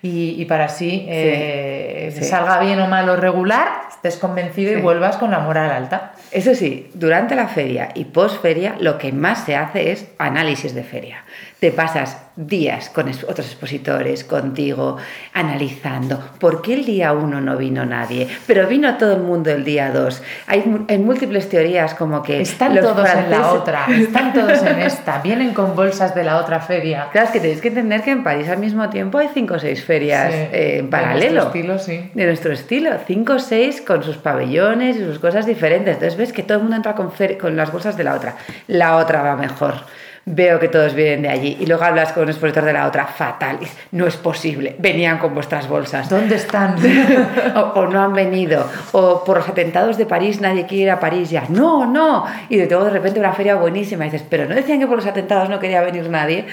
y, 0.06 0.44
para 0.46 0.66
así 0.66 1.06
eh, 1.08 2.14
salga 2.22 2.60
bien 2.60 2.78
o 2.82 2.88
mal 2.88 3.08
o 3.08 3.16
regular, 3.16 3.70
estés 3.90 4.18
convencido 4.18 4.78
y 4.78 4.82
vuelvas 4.82 5.16
con 5.16 5.32
la 5.32 5.40
moral 5.40 5.72
alta. 5.72 6.12
Eso 6.30 6.54
sí, 6.56 6.90
durante 6.94 7.36
la 7.36 7.48
feria 7.48 7.90
y 7.96 8.04
post 8.04 8.42
feria 8.42 8.76
lo 8.82 8.98
que 8.98 9.14
más 9.14 9.46
se 9.46 9.56
hace 9.56 9.94
es 9.94 10.08
análisis 10.18 10.76
de 10.76 10.84
feria. 10.84 11.24
Te 11.64 11.72
pasas 11.72 12.18
días 12.36 12.90
con 12.90 13.08
otros 13.08 13.48
expositores, 13.48 14.26
contigo, 14.26 14.98
analizando. 15.32 16.22
¿Por 16.38 16.62
qué 16.62 16.74
el 16.74 16.84
día 16.84 17.14
uno 17.14 17.40
no 17.40 17.56
vino 17.56 17.86
nadie? 17.86 18.28
Pero 18.46 18.68
vino 18.68 18.98
todo 18.98 19.16
el 19.16 19.22
mundo 19.22 19.50
el 19.50 19.64
día 19.64 19.90
dos. 19.90 20.22
Hay 20.48 20.62
en 20.90 21.06
múltiples 21.06 21.48
teorías 21.48 21.94
como 21.94 22.22
que... 22.22 22.42
Están 22.42 22.78
todos 22.82 23.08
en 23.10 23.32
la 23.32 23.54
otra, 23.54 23.86
están 23.98 24.34
todos 24.34 24.62
en 24.62 24.80
esta, 24.80 25.22
vienen 25.22 25.54
con 25.54 25.74
bolsas 25.74 26.14
de 26.14 26.26
la 26.26 26.36
otra 26.36 26.60
feria. 26.60 27.08
Claro, 27.14 27.28
es 27.28 27.32
que 27.32 27.40
tenéis 27.40 27.62
que 27.62 27.70
entender 27.70 28.02
que 28.02 28.12
en 28.12 28.26
París 28.26 28.50
al 28.50 28.58
mismo 28.58 28.90
tiempo 28.90 29.20
hay 29.20 29.30
cinco 29.34 29.54
o 29.54 29.60
seis 29.60 29.86
ferias 29.86 30.34
eh, 30.34 30.80
en 30.80 30.90
paralelo. 30.90 31.22
De 31.22 31.32
nuestro 31.32 31.48
estilo, 31.48 31.80
sí. 31.80 32.12
De 32.14 32.26
nuestro 32.26 32.52
estilo. 32.52 32.90
Cinco 33.08 33.34
o 33.36 33.40
seis 33.40 33.80
con 33.80 34.04
sus 34.04 34.18
pabellones 34.18 34.98
y 34.98 35.06
sus 35.06 35.18
cosas 35.18 35.46
diferentes. 35.46 35.94
Entonces 35.94 36.18
ves 36.18 36.34
que 36.34 36.44
todo 36.44 36.58
el 36.58 36.64
mundo 36.64 36.76
entra 36.76 36.94
con, 36.94 37.14
con 37.40 37.56
las 37.56 37.72
bolsas 37.72 37.96
de 37.96 38.04
la 38.04 38.16
otra. 38.16 38.36
La 38.68 38.98
otra 38.98 39.22
va 39.22 39.38
mejor 39.38 39.76
veo 40.26 40.60
que 40.60 40.68
todos 40.68 40.94
vienen 40.94 41.24
de 41.24 41.30
allí. 41.30 41.58
Y 41.60 41.66
luego 41.66 41.84
hablas 41.84 42.14
con 42.14 42.24
un 42.24 42.30
expositor 42.30 42.64
de 42.64 42.74
la 42.74 42.88
otra, 42.88 43.06
fatal, 43.08 43.60
no 43.92 44.08
es 44.08 44.16
posible, 44.16 44.76
venían 44.80 45.18
con 45.18 45.34
vuestras 45.34 45.68
bolsas. 45.68 46.10
¿Dónde 46.10 46.36
están? 46.36 46.76
o, 47.76 47.86
no 47.88 48.02
han 48.02 48.14
venido. 48.14 48.70
O 48.92 49.24
por 49.24 49.38
los 49.38 49.50
atentados 49.50 49.98
de 49.98 50.06
París 50.06 50.42
nadie 50.42 50.66
quiere 50.66 50.84
ir 50.84 50.92
a 50.92 51.00
París 51.00 51.30
ya. 51.30 51.46
No, 51.50 51.86
no. 51.86 52.26
Y 52.50 52.58
de 52.58 52.68
todo 52.68 52.86
de 52.86 52.92
repente 52.92 53.20
una 53.20 53.34
feria 53.34 53.56
buenísima. 53.56 54.06
Y 54.06 54.10
dices, 54.10 54.26
pero 54.30 54.46
no 54.46 54.56
decían 54.56 54.80
que 54.80 54.88
por 54.88 54.98
los 54.98 55.06
atentados 55.06 55.50
no 55.50 55.60
quería 55.60 55.82
venir 55.82 56.10
nadie. 56.10 56.46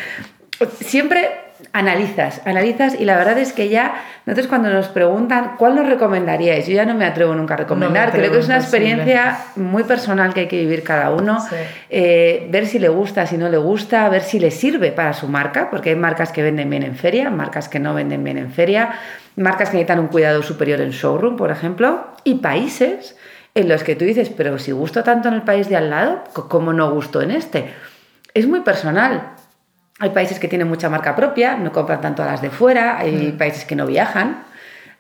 Siempre 0.81 1.50
analizas, 1.73 2.43
analizas 2.47 2.99
y 2.99 3.05
la 3.05 3.17
verdad 3.17 3.39
es 3.39 3.53
que 3.53 3.69
ya 3.69 3.95
nosotros 4.27 4.49
cuando 4.49 4.71
nos 4.71 4.89
preguntan 4.89 5.53
cuál 5.57 5.77
nos 5.77 5.87
recomendaríais, 5.87 6.67
yo 6.67 6.75
ya 6.75 6.85
no 6.85 6.95
me 6.95 7.05
atrevo 7.05 7.35
nunca 7.35 7.55
a 7.55 7.59
recomendar, 7.59 8.11
creo 8.11 8.33
que 8.33 8.39
es 8.39 8.47
una 8.47 8.57
experiencia 8.57 9.39
muy 9.57 9.85
personal 9.85 10.35
que 10.35 10.41
hay 10.41 10.49
que 10.49 10.59
vivir 10.59 10.83
cada 10.83 11.11
uno, 11.11 11.39
eh, 11.89 12.49
ver 12.51 12.67
si 12.67 12.79
le 12.79 12.89
gusta, 12.89 13.27
si 13.27 13.37
no 13.37 13.49
le 13.49 13.59
gusta, 13.59 14.09
ver 14.09 14.23
si 14.23 14.41
le 14.41 14.51
sirve 14.51 14.91
para 14.91 15.13
su 15.13 15.29
marca, 15.29 15.71
porque 15.71 15.91
hay 15.91 15.97
marcas 15.97 16.33
que 16.33 16.43
venden 16.43 16.69
bien 16.71 16.83
en 16.83 16.97
feria, 16.97 17.31
marcas 17.31 17.69
que 17.69 17.79
no 17.79 17.95
venden 17.95 18.25
bien 18.25 18.39
en 18.39 18.51
feria, 18.51 18.91
marcas 19.37 19.71
que 19.71 19.77
necesitan 19.77 20.01
un 20.01 20.09
cuidado 20.09 20.43
superior 20.43 20.81
en 20.81 20.91
showroom, 20.91 21.37
por 21.37 21.51
ejemplo, 21.53 22.09
y 22.25 22.37
países 22.37 23.17
en 23.55 23.69
los 23.69 23.85
que 23.85 23.95
tú 23.95 24.05
dices, 24.05 24.31
pero 24.37 24.59
si 24.59 24.73
gusto 24.73 25.03
tanto 25.05 25.29
en 25.29 25.35
el 25.35 25.43
país 25.43 25.69
de 25.69 25.77
al 25.77 25.91
lado, 25.91 26.25
¿cómo 26.33 26.73
no 26.73 26.91
gusto 26.91 27.21
en 27.23 27.31
este? 27.31 27.73
Es 28.35 28.47
muy 28.47 28.61
personal. 28.61 29.35
Hay 30.01 30.11
países 30.11 30.41
que 30.41 30.49
tienen 30.49 30.69
mucha 30.69 30.89
marca 30.89 31.15
propia, 31.15 31.57
no 31.57 31.73
compran 31.73 32.01
tanto 32.01 32.23
a 32.23 32.27
las 32.27 32.43
de 32.43 32.51
fuera, 32.51 32.99
hay 32.99 33.33
mm. 33.33 33.39
países 33.39 33.65
que 33.65 33.77
no 33.77 33.87
viajan, 33.87 34.45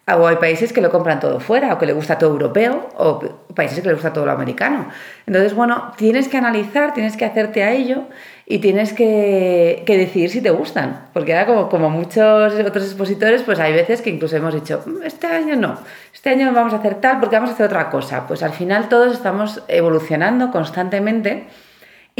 o 0.06 0.26
hay 0.26 0.36
países 0.36 0.72
que 0.72 0.80
lo 0.80 0.90
compran 0.90 1.20
todo 1.20 1.40
fuera, 1.40 1.72
o 1.74 1.78
que 1.78 1.86
le 1.86 1.92
gusta 1.92 2.18
todo 2.18 2.30
europeo, 2.30 2.88
o 2.96 3.20
países 3.54 3.80
que 3.80 3.88
le 3.88 3.94
gusta 3.94 4.12
todo 4.12 4.26
lo 4.26 4.32
americano. 4.32 4.88
Entonces, 5.26 5.54
bueno, 5.54 5.92
tienes 5.96 6.28
que 6.28 6.36
analizar, 6.36 6.94
tienes 6.94 7.16
que 7.16 7.24
hacerte 7.24 7.62
a 7.62 7.72
ello 7.72 8.04
y 8.46 8.58
tienes 8.58 8.92
que, 8.92 9.84
decidir 9.86 10.30
si 10.30 10.40
te 10.40 10.50
gustan. 10.50 11.08
Porque 11.12 11.32
ahora, 11.32 11.46
como, 11.46 11.68
como 11.68 11.90
muchos 11.90 12.54
otros 12.54 12.84
expositores, 12.84 13.42
pues 13.42 13.58
hay 13.60 13.72
veces 13.72 14.02
que 14.02 14.10
incluso 14.10 14.36
hemos 14.36 14.54
dicho, 14.54 14.82
mm, 14.84 15.02
este 15.04 15.26
año 15.28 15.56
no, 15.56 15.78
este 16.12 16.30
año 16.30 16.52
vamos 16.52 16.72
a 16.72 16.76
hacer 16.76 16.96
tal 16.96 17.20
porque 17.20 17.36
vamos 17.36 17.50
a 17.50 17.54
hacer 17.54 17.66
otra 17.66 17.90
cosa. 17.90 18.26
Pues 18.26 18.42
al 18.42 18.52
final 18.52 18.88
todos 18.88 19.12
estamos 19.12 19.62
evolucionando 19.68 20.50
constantemente 20.50 21.46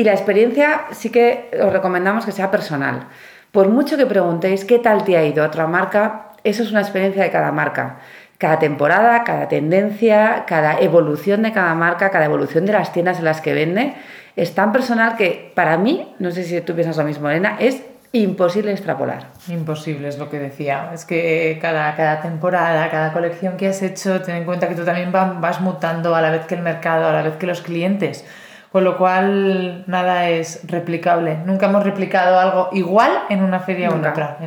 y 0.01 0.05
la 0.05 0.13
experiencia 0.13 0.87
sí 0.93 1.11
que 1.11 1.51
os 1.63 1.71
recomendamos 1.71 2.25
que 2.25 2.33
sea 2.33 2.51
personal. 2.51 3.09
Por 3.53 3.69
mucho 3.69 3.99
que 3.99 4.07
preguntéis 4.07 4.65
qué 4.65 4.79
tal 4.79 5.05
te 5.05 5.19
ha 5.19 5.25
ido 5.27 5.45
a 5.45 5.49
otra 5.49 5.67
marca, 5.67 6.29
eso 6.43 6.63
es 6.63 6.71
una 6.71 6.81
experiencia 6.81 7.23
de 7.23 7.31
cada 7.31 7.53
marca. 7.53 7.99
Cada 8.39 8.59
temporada, 8.59 9.25
cada 9.25 9.49
tendencia, 9.49 10.45
cada 10.47 10.81
evolución 10.81 11.43
de 11.43 11.53
cada 11.53 11.75
marca, 11.75 12.09
cada 12.09 12.25
evolución 12.25 12.65
de 12.65 12.73
las 12.73 12.95
tiendas 12.95 13.19
en 13.19 13.27
las 13.27 13.43
que 13.43 13.53
vende, 13.53 13.93
es 14.37 14.55
tan 14.55 14.73
personal 14.73 15.17
que 15.17 15.53
para 15.55 15.77
mí, 15.77 16.15
no 16.19 16.31
sé 16.31 16.45
si 16.45 16.59
tú 16.63 16.75
piensas 16.75 16.97
lo 16.97 17.05
mismo, 17.05 17.29
Elena, 17.29 17.59
es 17.61 17.83
imposible 18.13 18.73
extrapolar. 18.73 19.27
Imposible, 19.49 20.09
es 20.09 20.17
lo 20.17 20.31
que 20.31 20.39
decía. 20.39 20.93
Es 20.95 21.05
que 21.05 21.59
cada, 21.61 21.95
cada 21.95 22.23
temporada, 22.23 22.89
cada 22.91 23.13
colección 23.13 23.59
que 23.59 23.69
has 23.69 23.83
hecho, 23.83 24.23
ten 24.23 24.37
en 24.37 24.45
cuenta 24.45 24.67
que 24.67 24.77
tú 24.77 24.85
también 24.87 25.13
vas 25.13 25.61
mutando 25.61 26.15
a 26.15 26.23
la 26.23 26.31
vez 26.31 26.47
que 26.47 26.55
el 26.55 26.63
mercado, 26.63 27.07
a 27.07 27.13
la 27.13 27.21
vez 27.21 27.35
que 27.37 27.47
los 27.47 27.61
clientes. 27.61 28.25
Con 28.73 28.85
lo 28.85 28.97
cual, 28.97 29.85
nada 29.89 30.29
es 30.29 30.61
replicable. 30.69 31.39
Nunca 31.45 31.67
hemos 31.67 31.83
replicado 31.83 32.39
algo 32.39 32.69
igual 32.73 33.11
en 33.29 33.43
una 33.43 33.61
feria 33.61 33.91
o 33.91 33.95
en 33.95 34.07
otra, 34.07 34.39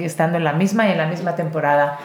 estando 0.00 0.36
en 0.38 0.44
la 0.44 0.52
misma 0.52 0.88
y 0.88 0.92
en 0.92 0.98
la 0.98 1.06
misma 1.06 1.36
temporada. 1.36 1.98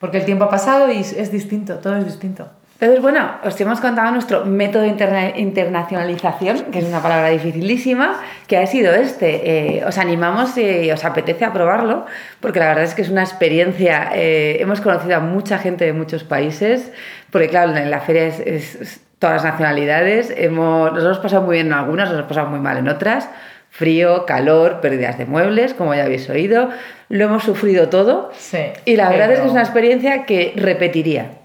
Porque 0.00 0.18
el 0.18 0.24
tiempo 0.24 0.44
ha 0.44 0.50
pasado 0.50 0.90
y 0.90 0.98
es 0.98 1.30
distinto, 1.30 1.78
todo 1.78 1.96
es 1.96 2.04
distinto. 2.04 2.48
Entonces, 2.80 3.02
bueno, 3.02 3.32
os 3.44 3.60
hemos 3.60 3.78
contado 3.78 4.10
nuestro 4.10 4.46
método 4.46 4.84
de 4.84 5.34
internacionalización, 5.36 6.64
que 6.72 6.78
es 6.78 6.86
una 6.86 7.02
palabra 7.02 7.28
dificilísima, 7.28 8.18
que 8.46 8.56
ha 8.56 8.66
sido 8.66 8.94
este. 8.94 9.76
Eh, 9.76 9.84
os 9.84 9.98
animamos 9.98 10.56
y 10.56 10.90
os 10.90 11.04
apetece 11.04 11.44
a 11.44 11.52
probarlo, 11.52 12.06
porque 12.40 12.58
la 12.58 12.68
verdad 12.68 12.84
es 12.84 12.94
que 12.94 13.02
es 13.02 13.10
una 13.10 13.22
experiencia. 13.22 14.12
Eh, 14.14 14.56
hemos 14.60 14.80
conocido 14.80 15.16
a 15.16 15.20
mucha 15.20 15.58
gente 15.58 15.84
de 15.84 15.92
muchos 15.92 16.24
países, 16.24 16.90
porque 17.30 17.48
claro, 17.48 17.76
en 17.76 17.90
la 17.90 18.00
feria 18.00 18.28
es 18.28 19.02
todas 19.18 19.44
las 19.44 19.52
nacionalidades. 19.52 20.32
Hemos, 20.34 20.92
nos 20.94 21.04
hemos 21.04 21.18
pasado 21.18 21.42
muy 21.42 21.56
bien 21.56 21.66
en 21.66 21.74
algunas, 21.74 22.08
nos 22.08 22.18
hemos 22.18 22.28
pasado 22.28 22.48
muy 22.48 22.60
mal 22.60 22.78
en 22.78 22.88
otras. 22.88 23.28
Frío, 23.68 24.24
calor, 24.24 24.80
pérdidas 24.80 25.18
de 25.18 25.26
muebles, 25.26 25.74
como 25.74 25.94
ya 25.94 26.04
habéis 26.04 26.28
oído. 26.30 26.70
Lo 27.10 27.26
hemos 27.26 27.44
sufrido 27.44 27.90
todo. 27.90 28.32
Sí, 28.36 28.72
y 28.86 28.96
la 28.96 29.10
verdad 29.10 29.30
es 29.32 29.40
que 29.40 29.46
es 29.46 29.52
una 29.52 29.60
experiencia 29.60 30.24
que 30.24 30.54
repetiría. 30.56 31.39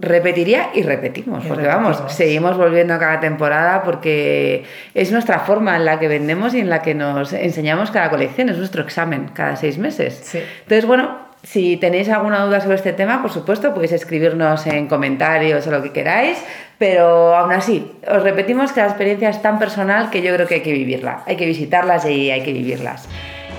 Repetiría 0.00 0.70
y 0.74 0.82
repetimos, 0.82 1.44
porque 1.44 1.66
vamos, 1.66 2.00
seguimos 2.06 2.56
volviendo 2.56 2.96
cada 3.00 3.18
temporada 3.18 3.82
porque 3.82 4.62
es 4.94 5.10
nuestra 5.10 5.40
forma 5.40 5.74
en 5.74 5.84
la 5.84 5.98
que 5.98 6.06
vendemos 6.06 6.54
y 6.54 6.60
en 6.60 6.70
la 6.70 6.82
que 6.82 6.94
nos 6.94 7.32
enseñamos 7.32 7.90
cada 7.90 8.08
colección, 8.08 8.48
es 8.48 8.58
nuestro 8.58 8.82
examen 8.82 9.28
cada 9.34 9.56
seis 9.56 9.76
meses. 9.76 10.20
Sí. 10.22 10.38
Entonces, 10.62 10.86
bueno, 10.86 11.28
si 11.42 11.76
tenéis 11.78 12.08
alguna 12.10 12.44
duda 12.44 12.60
sobre 12.60 12.76
este 12.76 12.92
tema, 12.92 13.22
por 13.22 13.32
supuesto, 13.32 13.74
podéis 13.74 13.92
escribirnos 13.92 14.66
en 14.66 14.86
comentarios 14.86 15.66
o 15.66 15.70
lo 15.72 15.82
que 15.82 15.90
queráis, 15.92 16.38
pero 16.78 17.34
aún 17.34 17.52
así, 17.52 17.90
os 18.08 18.22
repetimos 18.22 18.72
que 18.72 18.80
la 18.80 18.86
experiencia 18.86 19.28
es 19.30 19.42
tan 19.42 19.58
personal 19.58 20.10
que 20.10 20.22
yo 20.22 20.32
creo 20.34 20.46
que 20.46 20.56
hay 20.56 20.62
que 20.62 20.72
vivirla, 20.72 21.22
hay 21.26 21.36
que 21.36 21.46
visitarlas 21.46 22.04
y 22.06 22.30
hay 22.30 22.42
que 22.42 22.52
vivirlas. 22.52 23.08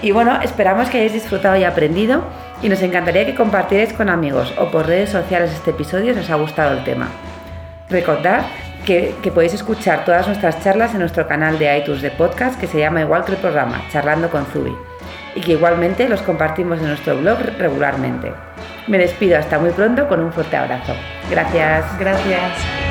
Y 0.02 0.12
bueno, 0.12 0.40
esperamos 0.42 0.90
que 0.90 0.98
hayáis 0.98 1.14
disfrutado 1.14 1.58
y 1.58 1.64
aprendido 1.64 2.24
y 2.62 2.70
nos 2.70 2.82
encantaría 2.82 3.26
que 3.26 3.36
compartierais 3.36 3.94
con 3.94 4.10
amigos 4.10 4.54
o 4.58 4.72
por 4.72 4.88
redes 4.88 5.10
sociales 5.10 5.52
este 5.52 5.72
episodio 5.72 6.14
si 6.14 6.20
os 6.20 6.30
ha 6.30 6.36
gustado 6.36 6.78
el 6.78 6.84
tema. 6.84 7.08
Recordad 7.90 8.44
que, 8.86 9.16
que, 9.22 9.32
podéis 9.32 9.54
escuchar 9.54 10.06
todas 10.06 10.28
nuestras 10.28 10.64
charlas 10.64 10.94
en 10.94 11.00
nuestro 11.00 11.28
canal 11.28 11.60
de 11.60 11.78
iTunes 11.78 12.02
de 12.02 12.12
podcast 12.12 12.60
que 12.60 12.68
se 12.68 12.80
llama 12.80 13.02
igual 13.02 13.26
que 13.26 13.34
el 13.34 13.38
programa, 13.38 13.82
Charlando 13.92 14.30
con 14.30 14.46
Zubi 14.46 14.76
y 15.36 15.42
que 15.42 15.54
igualmente 15.54 16.08
los 16.08 16.22
compartimos 16.22 16.80
en 16.80 16.88
nuestro 16.88 17.18
blog 17.18 17.40
regularmente. 17.58 18.32
Me 18.88 18.98
despido 18.98 19.38
hasta 19.38 19.60
muy 19.60 19.72
pronto 19.72 20.08
con 20.08 20.20
un 20.20 20.34
fuerte 20.34 20.58
abrazo. 20.58 20.94
Gracias. 21.30 21.86
Gracias. 22.00 22.89